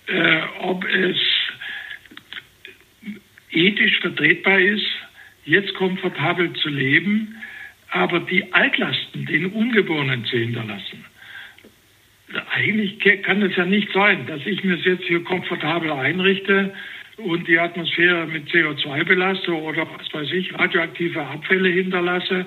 [0.08, 1.18] äh, ob es
[3.52, 4.86] ethisch vertretbar ist,
[5.46, 7.36] jetzt komfortabel zu leben,
[7.90, 11.06] aber die Altlasten den Ungeborenen zu hinterlassen.
[12.52, 16.74] Eigentlich kann es ja nicht sein, dass ich mir es jetzt hier komfortabel einrichte
[17.18, 22.46] und die Atmosphäre mit CO2 belaste oder was weiß ich, radioaktive Abfälle hinterlasse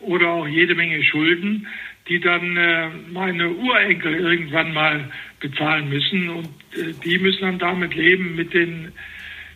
[0.00, 1.66] oder auch jede Menge Schulden,
[2.08, 6.28] die dann äh, meine Urenkel irgendwann mal bezahlen müssen.
[6.28, 8.92] Und äh, die müssen dann damit leben mit den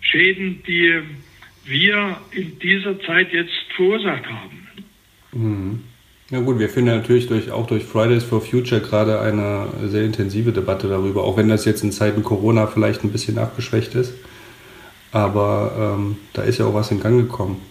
[0.01, 1.01] Schäden, die
[1.65, 4.67] wir in dieser Zeit jetzt verursacht haben.
[5.33, 5.85] Mhm.
[6.31, 10.53] Ja gut, wir führen natürlich durch, auch durch Fridays for Future gerade eine sehr intensive
[10.53, 14.13] Debatte darüber, auch wenn das jetzt in Zeiten Corona vielleicht ein bisschen abgeschwächt ist.
[15.13, 17.63] Aber ähm, da ist ja auch was in Gang gekommen.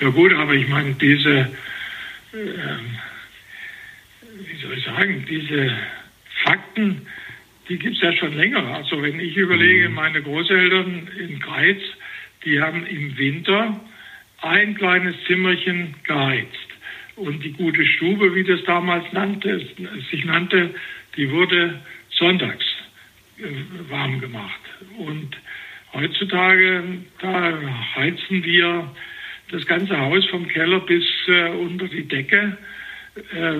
[0.00, 1.40] Ja gut, aber ich meine, diese,
[2.32, 2.78] äh,
[4.32, 5.76] wie soll ich sagen, diese
[6.42, 7.06] Fakten,
[7.68, 8.74] die gibt es ja schon länger.
[8.74, 9.94] Also wenn ich überlege, mhm.
[9.94, 11.80] meine Großeltern in Greiz,
[12.44, 13.78] die haben im Winter
[14.40, 16.48] ein kleines Zimmerchen geheizt.
[17.16, 19.60] Und die gute Stube, wie das damals nannte,
[20.10, 20.74] sich nannte,
[21.16, 22.64] die wurde sonntags
[23.88, 24.60] warm gemacht.
[24.98, 25.36] Und
[25.92, 26.82] heutzutage,
[27.20, 27.52] da
[27.96, 28.90] heizen wir
[29.50, 32.56] das ganze Haus vom Keller bis äh, unter die Decke.
[33.16, 33.52] Äh,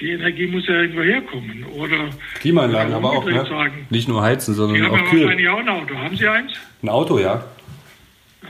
[0.00, 1.64] die Energie muss ja irgendwo herkommen.
[1.64, 3.46] Oder Klimaanlagen aber auch, ne?
[3.46, 3.86] Sagen.
[3.90, 5.24] Nicht nur heizen, sondern auch haben kühlen.
[5.24, 5.94] wahrscheinlich auch ein Auto.
[5.96, 6.52] Haben Sie eins?
[6.82, 7.44] Ein Auto, ja.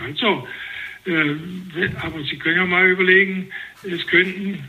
[0.04, 0.46] Also,
[1.04, 1.34] äh,
[2.00, 3.50] aber Sie können ja mal überlegen,
[3.82, 4.68] es könnten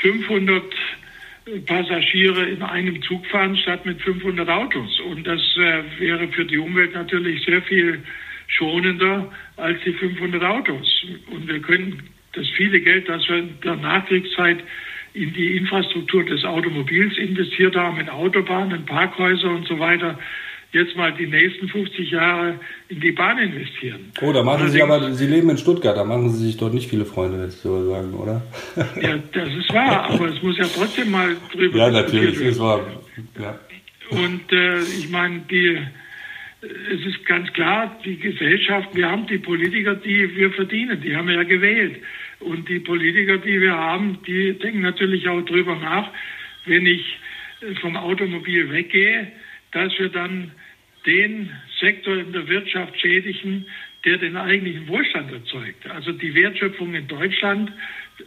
[0.00, 0.62] 500
[1.66, 5.00] Passagiere in einem Zug fahren statt mit 500 Autos.
[5.00, 8.02] Und das äh, wäre für die Umwelt natürlich sehr viel
[8.48, 11.06] schonender als die 500 Autos.
[11.30, 14.58] Und wir können das viele Geld, das wir in der Nachkriegszeit
[15.14, 20.18] in die Infrastruktur des Automobils investiert haben, in Autobahnen, Parkhäuser und so weiter,
[20.72, 22.58] jetzt mal die nächsten 50 Jahre
[22.88, 24.12] in die Bahn investieren.
[24.20, 26.88] Oh, da machen Sie aber, Sie leben in Stuttgart, da machen Sie sich dort nicht
[26.88, 28.42] viele Freunde, jetzt so sagen, oder?
[29.00, 32.80] Ja, das ist wahr, aber es muss ja trotzdem mal drüber Ja, natürlich, ist wahr.
[33.40, 33.58] Ja.
[34.10, 35.78] Und äh, ich meine, die
[36.62, 41.28] es ist ganz klar, die Gesellschaft, wir haben die Politiker, die wir verdienen, die haben
[41.28, 42.00] wir ja gewählt.
[42.40, 46.10] Und die Politiker, die wir haben, die denken natürlich auch darüber nach,
[46.64, 47.18] wenn ich
[47.80, 49.28] vom Automobil weggehe,
[49.76, 50.52] dass wir dann
[51.04, 53.66] den Sektor in der Wirtschaft schädigen,
[54.06, 55.86] der den eigentlichen Wohlstand erzeugt.
[55.90, 57.70] Also die Wertschöpfung in Deutschland,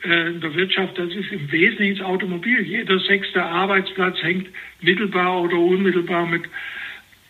[0.03, 2.61] äh, in der Wirtschaft, das ist im Wesentlichen das Automobil.
[2.61, 4.47] Jeder sechste Arbeitsplatz hängt
[4.81, 6.43] mittelbar oder unmittelbar mit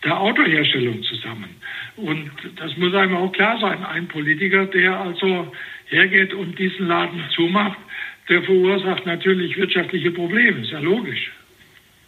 [0.04, 1.56] der Autoherstellung zusammen.
[1.96, 3.82] Und das muss einem auch klar sein.
[3.84, 5.50] Ein Politiker, der also
[5.86, 7.78] hergeht und diesen Laden zumacht,
[8.28, 10.60] der verursacht natürlich wirtschaftliche Probleme.
[10.60, 11.32] Ist ja logisch.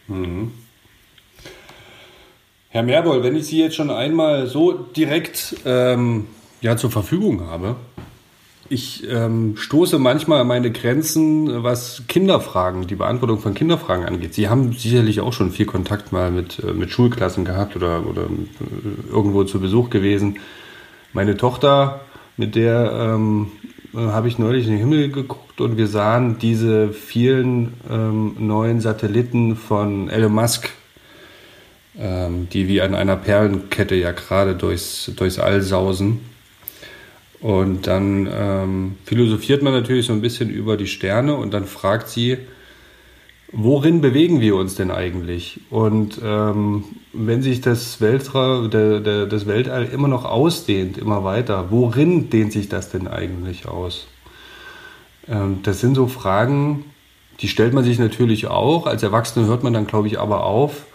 [0.08, 0.52] Mhm.
[2.72, 6.26] Herr Merboll, wenn ich Sie jetzt schon einmal so direkt ähm,
[6.62, 7.76] ja, zur Verfügung habe,
[8.70, 14.32] ich ähm, stoße manchmal an meine Grenzen, was Kinderfragen, die Beantwortung von Kinderfragen angeht.
[14.32, 18.22] Sie haben sicherlich auch schon viel Kontakt mal mit, äh, mit Schulklassen gehabt oder, oder
[18.22, 20.38] äh, irgendwo zu Besuch gewesen.
[21.12, 22.00] Meine Tochter,
[22.38, 23.52] mit der ähm,
[23.92, 28.80] äh, habe ich neulich in den Himmel geguckt und wir sahen diese vielen ähm, neuen
[28.80, 30.70] Satelliten von Elon Musk,
[31.98, 36.20] ähm, die wie an einer Perlenkette ja gerade durchs, durchs All sausen.
[37.40, 42.08] Und dann ähm, philosophiert man natürlich so ein bisschen über die Sterne und dann fragt
[42.08, 42.38] sie,
[43.52, 45.60] worin bewegen wir uns denn eigentlich?
[45.68, 51.70] Und ähm, wenn sich das, Weltra der, der, das Weltall immer noch ausdehnt, immer weiter,
[51.70, 54.06] worin dehnt sich das denn eigentlich aus?
[55.28, 56.84] Ähm, das sind so Fragen,
[57.40, 58.86] die stellt man sich natürlich auch.
[58.86, 60.86] Als Erwachsene hört man dann, glaube ich, aber auf,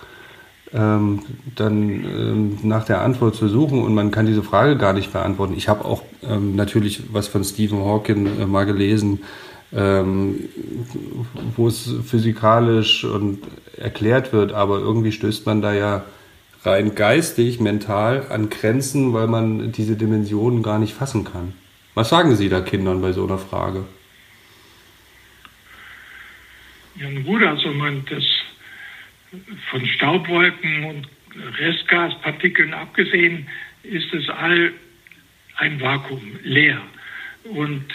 [0.73, 1.21] ähm,
[1.55, 5.53] dann ähm, nach der Antwort zu suchen und man kann diese Frage gar nicht beantworten.
[5.55, 9.21] Ich habe auch ähm, natürlich was von Stephen Hawking äh, mal gelesen,
[9.73, 10.49] ähm,
[11.55, 13.39] wo es physikalisch und
[13.77, 16.03] erklärt wird, aber irgendwie stößt man da ja
[16.63, 21.53] rein geistig, mental an Grenzen, weil man diese Dimensionen gar nicht fassen kann.
[21.95, 23.85] Was sagen Sie da Kindern bei so einer Frage?
[26.95, 28.23] Ja, gut, also man, das
[29.69, 31.07] von Staubwolken und
[31.59, 33.47] Restgaspartikeln abgesehen,
[33.83, 34.73] ist es all
[35.57, 36.81] ein Vakuum, leer.
[37.43, 37.85] Und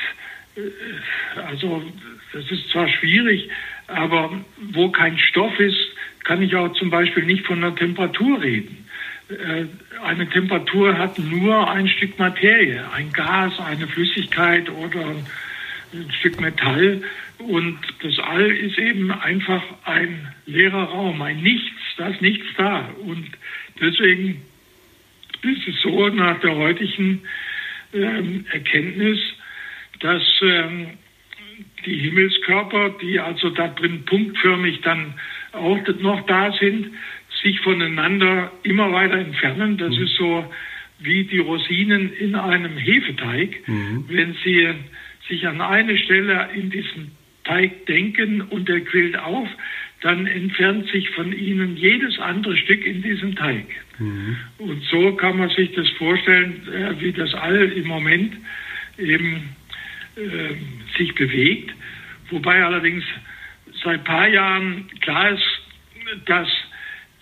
[0.57, 1.83] äh, also
[2.33, 3.49] das ist zwar schwierig,
[3.89, 5.79] aber wo kein Stoff ist,
[6.25, 8.87] kann ich auch zum Beispiel nicht von der Temperatur reden.
[9.29, 9.67] Äh,
[10.05, 15.15] eine Temperatur hat nur ein Stück Materie, ein Gas, eine Flüssigkeit oder
[15.93, 17.03] ein Stück Metall.
[17.39, 22.91] Und das All ist eben einfach ein leerer Raum, ein Nichts, da ist nichts da.
[23.05, 23.27] Und
[23.81, 24.43] deswegen
[25.43, 27.23] ist es so nach der heutigen
[27.93, 29.19] ähm, Erkenntnis,
[30.01, 30.87] dass ähm,
[31.85, 35.15] die Himmelskörper, die also da drin punktförmig dann
[35.53, 36.91] auch noch da sind,
[37.43, 39.77] sich voneinander immer weiter entfernen.
[39.77, 40.05] Das mhm.
[40.05, 40.45] ist so
[41.01, 43.67] wie die Rosinen in einem Hefeteig.
[43.67, 44.05] Mhm.
[44.09, 44.75] Wenn sie
[45.29, 47.13] sich an eine Stelle in diesem
[47.45, 49.49] Teig denken und der quillt auf,
[50.03, 53.67] dann entfernt sich von ihnen jedes andere Stück in diesem Teig.
[53.99, 54.37] Mhm.
[54.59, 58.35] Und so kann man sich das vorstellen, äh, wie das All im Moment
[58.99, 59.55] eben
[60.17, 61.73] äh, sich bewegt.
[62.31, 63.05] Wobei allerdings
[63.85, 65.63] seit ein paar Jahren klar ist,
[66.27, 66.49] dass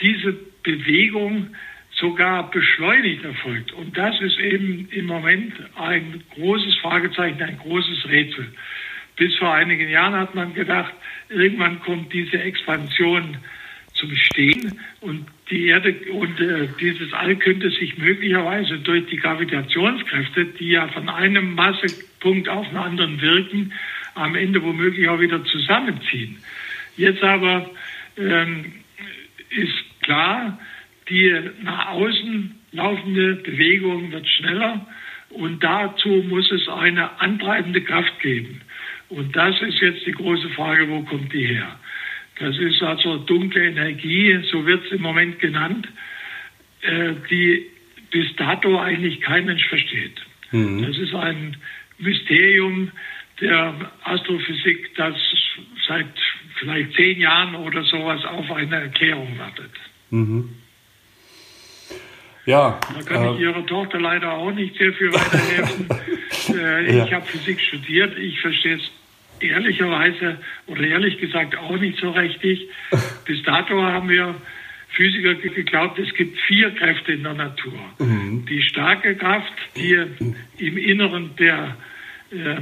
[0.01, 1.55] diese Bewegung
[1.93, 3.73] sogar beschleunigt erfolgt.
[3.73, 8.49] Und das ist eben im Moment ein großes Fragezeichen, ein großes Rätsel.
[9.21, 10.95] Bis vor einigen Jahren hat man gedacht,
[11.29, 13.37] irgendwann kommt diese Expansion
[13.93, 20.47] zum Stehen und die Erde und äh, dieses All könnte sich möglicherweise durch die Gravitationskräfte,
[20.47, 23.75] die ja von einem Massepunkt auf einen anderen wirken,
[24.15, 26.39] am Ende womöglich auch wieder zusammenziehen.
[26.97, 27.71] Jetzt aber
[28.17, 28.73] ähm,
[29.51, 30.59] ist klar,
[31.11, 34.87] die nach außen laufende Bewegung wird schneller
[35.29, 38.63] und dazu muss es eine antreibende Kraft geben.
[39.11, 41.79] Und das ist jetzt die große Frage, wo kommt die her?
[42.39, 45.89] Das ist also dunkle Energie, so wird es im Moment genannt,
[46.81, 47.67] äh, die
[48.11, 50.21] bis dato eigentlich kein Mensch versteht.
[50.53, 50.87] Mhm.
[50.87, 51.57] Das ist ein
[51.99, 52.91] Mysterium
[53.41, 55.15] der Astrophysik, das
[55.87, 56.07] seit
[56.59, 59.73] vielleicht zehn Jahren oder sowas auf eine Erklärung wartet.
[60.11, 60.51] Mhm.
[62.47, 65.89] Ja, da kann äh, ich Ihrer Tochter leider auch nicht sehr viel weiterhelfen.
[66.57, 67.05] äh, ja.
[67.05, 68.91] Ich habe Physik studiert, ich verstehe es
[69.43, 72.69] ehrlicherweise oder ehrlich gesagt auch nicht so richtig.
[73.27, 74.35] Bis dato haben wir
[74.93, 77.79] Physiker geglaubt, es gibt vier Kräfte in der Natur.
[77.99, 78.45] Mhm.
[78.47, 79.97] Die starke Kraft, die
[80.59, 81.77] im Inneren der
[82.33, 82.57] äh,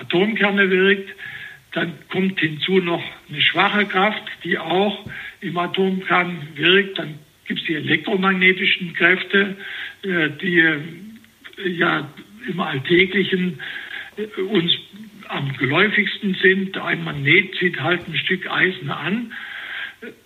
[0.00, 1.10] Atomkerne wirkt.
[1.72, 5.04] Dann kommt hinzu noch eine schwache Kraft, die auch
[5.40, 6.98] im Atomkern wirkt.
[6.98, 9.56] Dann gibt es die elektromagnetischen Kräfte,
[10.02, 12.08] äh, die äh, ja
[12.48, 13.60] im Alltäglichen
[14.16, 14.72] äh, uns
[15.28, 16.76] am geläufigsten sind.
[16.76, 19.32] Ein Magnet zieht halt ein Stück Eisen an.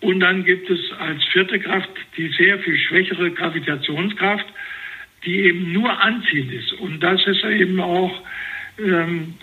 [0.01, 4.46] Und dann gibt es als vierte Kraft die sehr viel schwächere Gravitationskraft,
[5.24, 6.72] die eben nur anziehend ist.
[6.74, 8.22] Und das ist eben auch
[8.78, 9.34] ähm,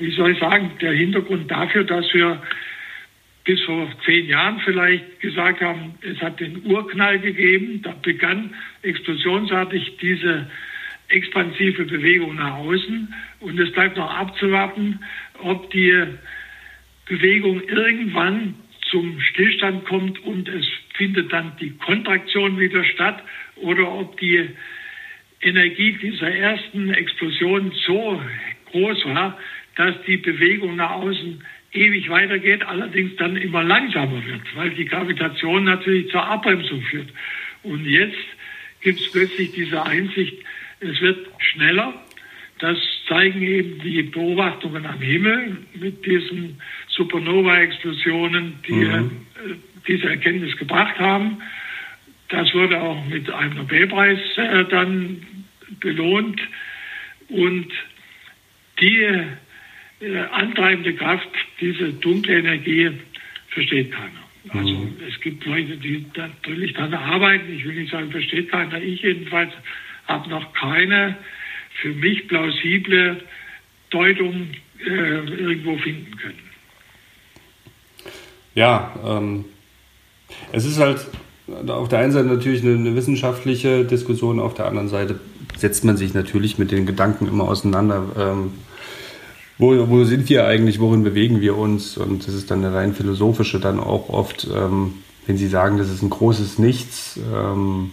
[0.00, 2.42] wie soll ich sagen, der Hintergrund dafür, dass wir
[3.44, 9.96] bis vor zehn Jahren vielleicht gesagt haben, es hat den Urknall gegeben, da begann explosionsartig
[10.00, 10.50] diese
[11.10, 15.00] expansive Bewegung nach außen und es bleibt noch abzuwarten,
[15.42, 16.06] ob die
[17.06, 18.54] Bewegung irgendwann
[18.90, 23.22] zum Stillstand kommt und es findet dann die Kontraktion wieder statt
[23.56, 24.48] oder ob die
[25.40, 28.20] Energie dieser ersten Explosion so
[28.70, 29.38] groß war,
[29.76, 31.42] dass die Bewegung nach außen
[31.72, 37.08] ewig weitergeht, allerdings dann immer langsamer wird, weil die Gravitation natürlich zur Abbremsung führt.
[37.62, 38.18] Und jetzt
[38.80, 40.36] gibt es plötzlich diese Einsicht,
[40.80, 41.94] es wird schneller.
[42.58, 42.78] Das
[43.08, 49.26] zeigen eben die Beobachtungen am Himmel mit diesen Supernova-Explosionen, die mhm.
[49.36, 49.54] Äh,
[49.88, 51.38] diese Erkenntnis gebracht haben.
[52.28, 55.22] Das wurde auch mit einem Nobelpreis äh, dann
[55.80, 56.40] belohnt.
[57.28, 57.68] Und
[58.80, 59.02] die
[60.00, 61.28] äh, antreibende Kraft,
[61.60, 62.90] diese dunkle Energie,
[63.48, 64.30] versteht keiner.
[64.50, 64.96] Also mhm.
[65.08, 67.54] es gibt Leute, die natürlich daran arbeiten.
[67.54, 68.80] Ich will nicht sagen, versteht keiner.
[68.80, 69.52] Ich jedenfalls
[70.10, 71.16] habe noch keine
[71.80, 73.22] für mich plausible
[73.90, 74.48] Deutung
[74.84, 76.38] äh, irgendwo finden können.
[78.54, 79.44] Ja, ähm,
[80.52, 81.06] es ist halt
[81.66, 85.18] auf der einen Seite natürlich eine, eine, wissenschaftliche Diskussion, auf der anderen Seite
[85.56, 88.04] setzt man sich natürlich mit den Gedanken immer auseinander.
[88.16, 88.52] Ähm,
[89.58, 91.96] wo, wo sind wir eigentlich, worin bewegen wir uns?
[91.96, 94.94] Und das ist dann eine rein philosophische dann auch oft, ähm,
[95.26, 97.18] wenn Sie sagen, das ist ein großes Nichts.
[97.34, 97.90] Ähm,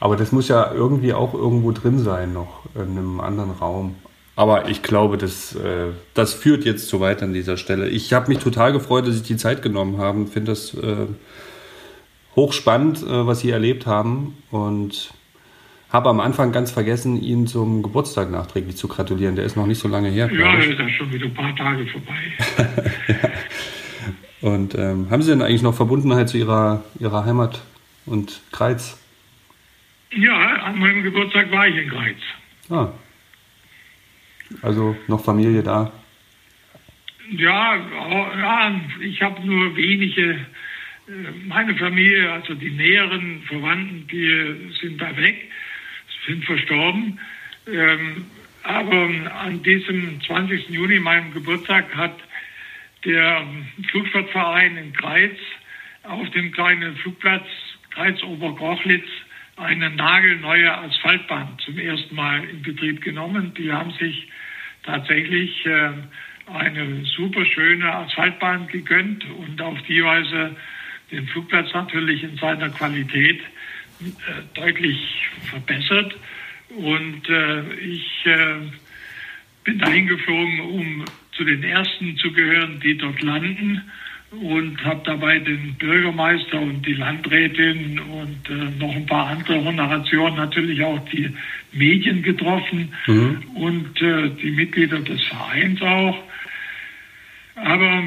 [0.00, 3.94] aber das muss ja irgendwie auch irgendwo drin sein, noch in einem anderen Raum.
[4.36, 7.88] Aber ich glaube, das, äh, das führt jetzt zu weit an dieser Stelle.
[7.88, 10.26] Ich habe mich total gefreut, dass Sie die Zeit genommen haben.
[10.26, 11.06] Finde das äh,
[12.36, 14.36] hochspannend, äh, was Sie erlebt haben.
[14.50, 15.14] Und
[15.90, 19.36] habe am Anfang ganz vergessen, Ihnen zum Geburtstag nachträglich zu gratulieren.
[19.36, 20.30] Der ist noch nicht so lange her.
[20.30, 23.30] Ja, der ist ja schon wieder ein paar Tage vorbei.
[24.42, 27.62] Und ähm, haben Sie denn eigentlich noch Verbundenheit zu Ihrer, Ihrer Heimat
[28.04, 28.98] und Kreiz?
[30.12, 32.18] Ja, an meinem Geburtstag war ich in Kreiz.
[32.70, 32.92] Ah.
[34.62, 35.92] Also noch Familie da?
[37.30, 40.32] Ja, ja ich habe nur wenige.
[40.32, 41.12] Äh,
[41.46, 45.50] meine Familie, also die näheren Verwandten, die sind da weg
[46.26, 47.18] sind verstorben.
[47.66, 48.26] Ähm,
[48.62, 49.08] aber
[49.40, 50.68] an diesem 20.
[50.70, 52.16] Juni, meinem Geburtstag, hat
[53.04, 53.46] der
[53.90, 55.36] Flugsportverein in Greiz
[56.02, 57.46] auf dem kleinen Flugplatz
[57.90, 59.06] Greiz-Obergrochlitz
[59.56, 63.54] eine nagelneue Asphaltbahn zum ersten Mal in Betrieb genommen.
[63.54, 64.28] Die haben sich
[64.82, 65.92] tatsächlich äh,
[66.52, 70.56] eine super schöne Asphaltbahn gegönnt und auf die Weise
[71.10, 74.98] den Flugplatz natürlich in seiner Qualität äh, deutlich
[75.50, 76.14] verbessert.
[76.68, 78.24] Und äh, ich
[79.64, 83.82] bin dahin geflogen, um zu den ersten zu gehören, die dort landen
[84.32, 90.36] und habe dabei den Bürgermeister und die Landrätin und äh, noch ein paar andere Honorationen,
[90.36, 91.30] natürlich auch die
[91.72, 93.42] Medien getroffen mhm.
[93.54, 96.18] und äh, die Mitglieder des Vereins auch.
[97.54, 98.02] Aber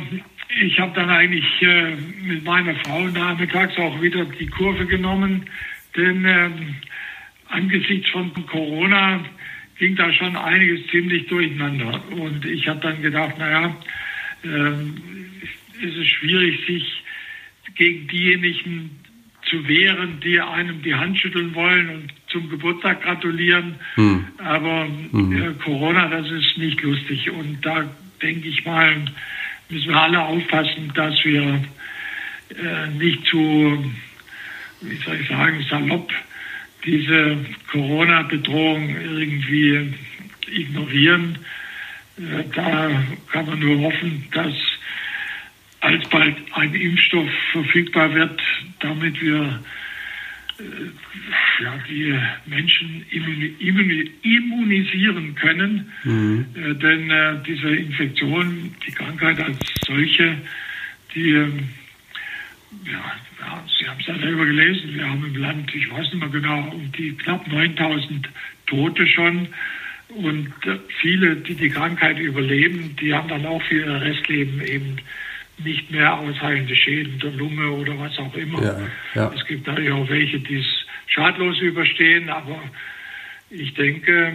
[0.62, 5.46] ich habe dann eigentlich äh, mit meiner Frau nachmittags auch wieder die Kurve genommen
[5.96, 6.76] denn ähm,
[7.48, 9.24] angesichts von Corona
[9.78, 12.02] ging da schon einiges ziemlich durcheinander.
[12.12, 13.76] Und ich habe dann gedacht, naja,
[14.44, 15.29] ähm,
[15.82, 17.04] ist es schwierig, sich
[17.76, 19.00] gegen diejenigen
[19.50, 23.76] zu wehren, die einem die Hand schütteln wollen und zum Geburtstag gratulieren.
[23.96, 24.26] Hm.
[24.38, 25.32] Aber hm.
[25.32, 27.30] Äh, Corona, das ist nicht lustig.
[27.32, 27.90] Und da
[28.22, 29.06] denke ich mal,
[29.70, 31.64] müssen wir alle aufpassen, dass wir
[32.50, 33.92] äh, nicht zu
[34.82, 36.12] wie soll ich sagen, salopp
[36.86, 37.38] diese
[37.72, 39.94] Corona-Bedrohung irgendwie
[40.52, 41.38] ignorieren.
[42.18, 42.90] Äh, da
[43.32, 44.54] kann man nur hoffen, dass
[45.82, 48.42] alsbald ein Impfstoff verfügbar wird,
[48.80, 49.60] damit wir
[50.60, 53.06] äh, ja, die Menschen
[54.22, 55.92] immunisieren können.
[56.04, 56.46] Mhm.
[56.56, 60.38] Äh, denn diese Infektion, die Krankheit als solche,
[61.16, 61.70] die ähm,
[62.86, 66.20] ja, ja, Sie haben es ja selber gelesen, wir haben im Land, ich weiß nicht
[66.20, 68.30] mehr genau, um die knapp 9000
[68.68, 69.48] Tote schon.
[70.10, 74.98] Und äh, viele, die die Krankheit überleben, die haben dann auch für ihr Restleben eben
[75.64, 78.62] nicht mehr ausheilende Schäden der Lunge oder was auch immer.
[78.62, 78.80] Ja,
[79.16, 79.34] ja.
[79.36, 82.62] Es gibt natürlich auch welche, die es schadlos überstehen, aber
[83.50, 84.34] ich denke,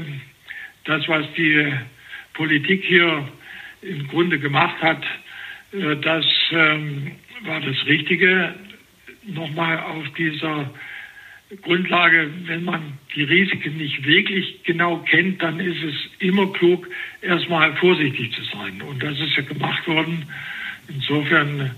[0.84, 1.72] das, was die
[2.32, 3.28] Politik hier
[3.82, 5.02] im Grunde gemacht hat,
[5.72, 7.12] äh, das ähm,
[7.42, 8.54] war das Richtige,
[9.26, 10.70] nochmal auf dieser
[11.62, 16.88] Grundlage, wenn man die Risiken nicht wirklich genau kennt, dann ist es immer klug,
[17.20, 18.82] erstmal vorsichtig zu sein.
[18.82, 20.24] Und das ist ja gemacht worden.
[20.88, 21.70] Insofern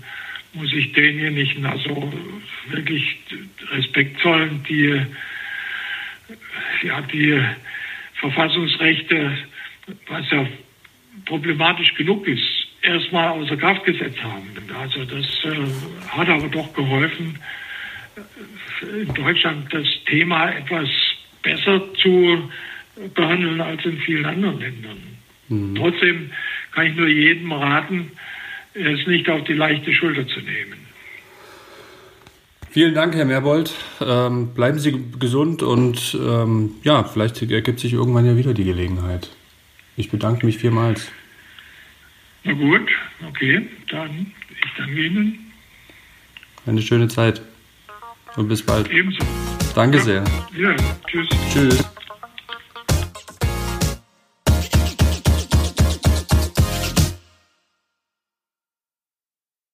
[0.53, 2.11] muss ich denjenigen also
[2.69, 3.17] wirklich
[3.71, 5.01] Respekt zollen, die
[6.83, 7.41] ja, die
[8.15, 9.37] Verfassungsrechte,
[10.07, 10.45] was ja
[11.25, 14.47] problematisch genug ist, erstmal außer Kraft gesetzt haben.
[14.79, 17.39] Also das äh, hat aber doch geholfen,
[18.81, 20.89] in Deutschland das Thema etwas
[21.41, 22.51] besser zu
[23.13, 24.99] behandeln als in vielen anderen Ländern.
[25.49, 25.75] Mhm.
[25.75, 26.31] Trotzdem
[26.71, 28.11] kann ich nur jedem raten,
[28.77, 30.87] es nicht auf die leichte Schulter zu nehmen.
[32.69, 33.73] Vielen Dank, Herr Merbold.
[34.01, 39.29] Ähm, bleiben Sie gesund und ähm, ja, vielleicht ergibt sich irgendwann ja wieder die Gelegenheit.
[39.95, 41.11] Ich bedanke mich vielmals.
[42.43, 42.87] Na gut,
[43.27, 45.51] okay, dann ich danke Ihnen.
[46.65, 47.41] Eine schöne Zeit
[48.35, 48.91] und bis bald.
[48.91, 49.25] Ebenso.
[49.73, 50.03] Danke ja.
[50.03, 50.23] sehr.
[50.55, 50.75] Ja,
[51.07, 51.29] tschüss.
[51.51, 51.96] Tschüss.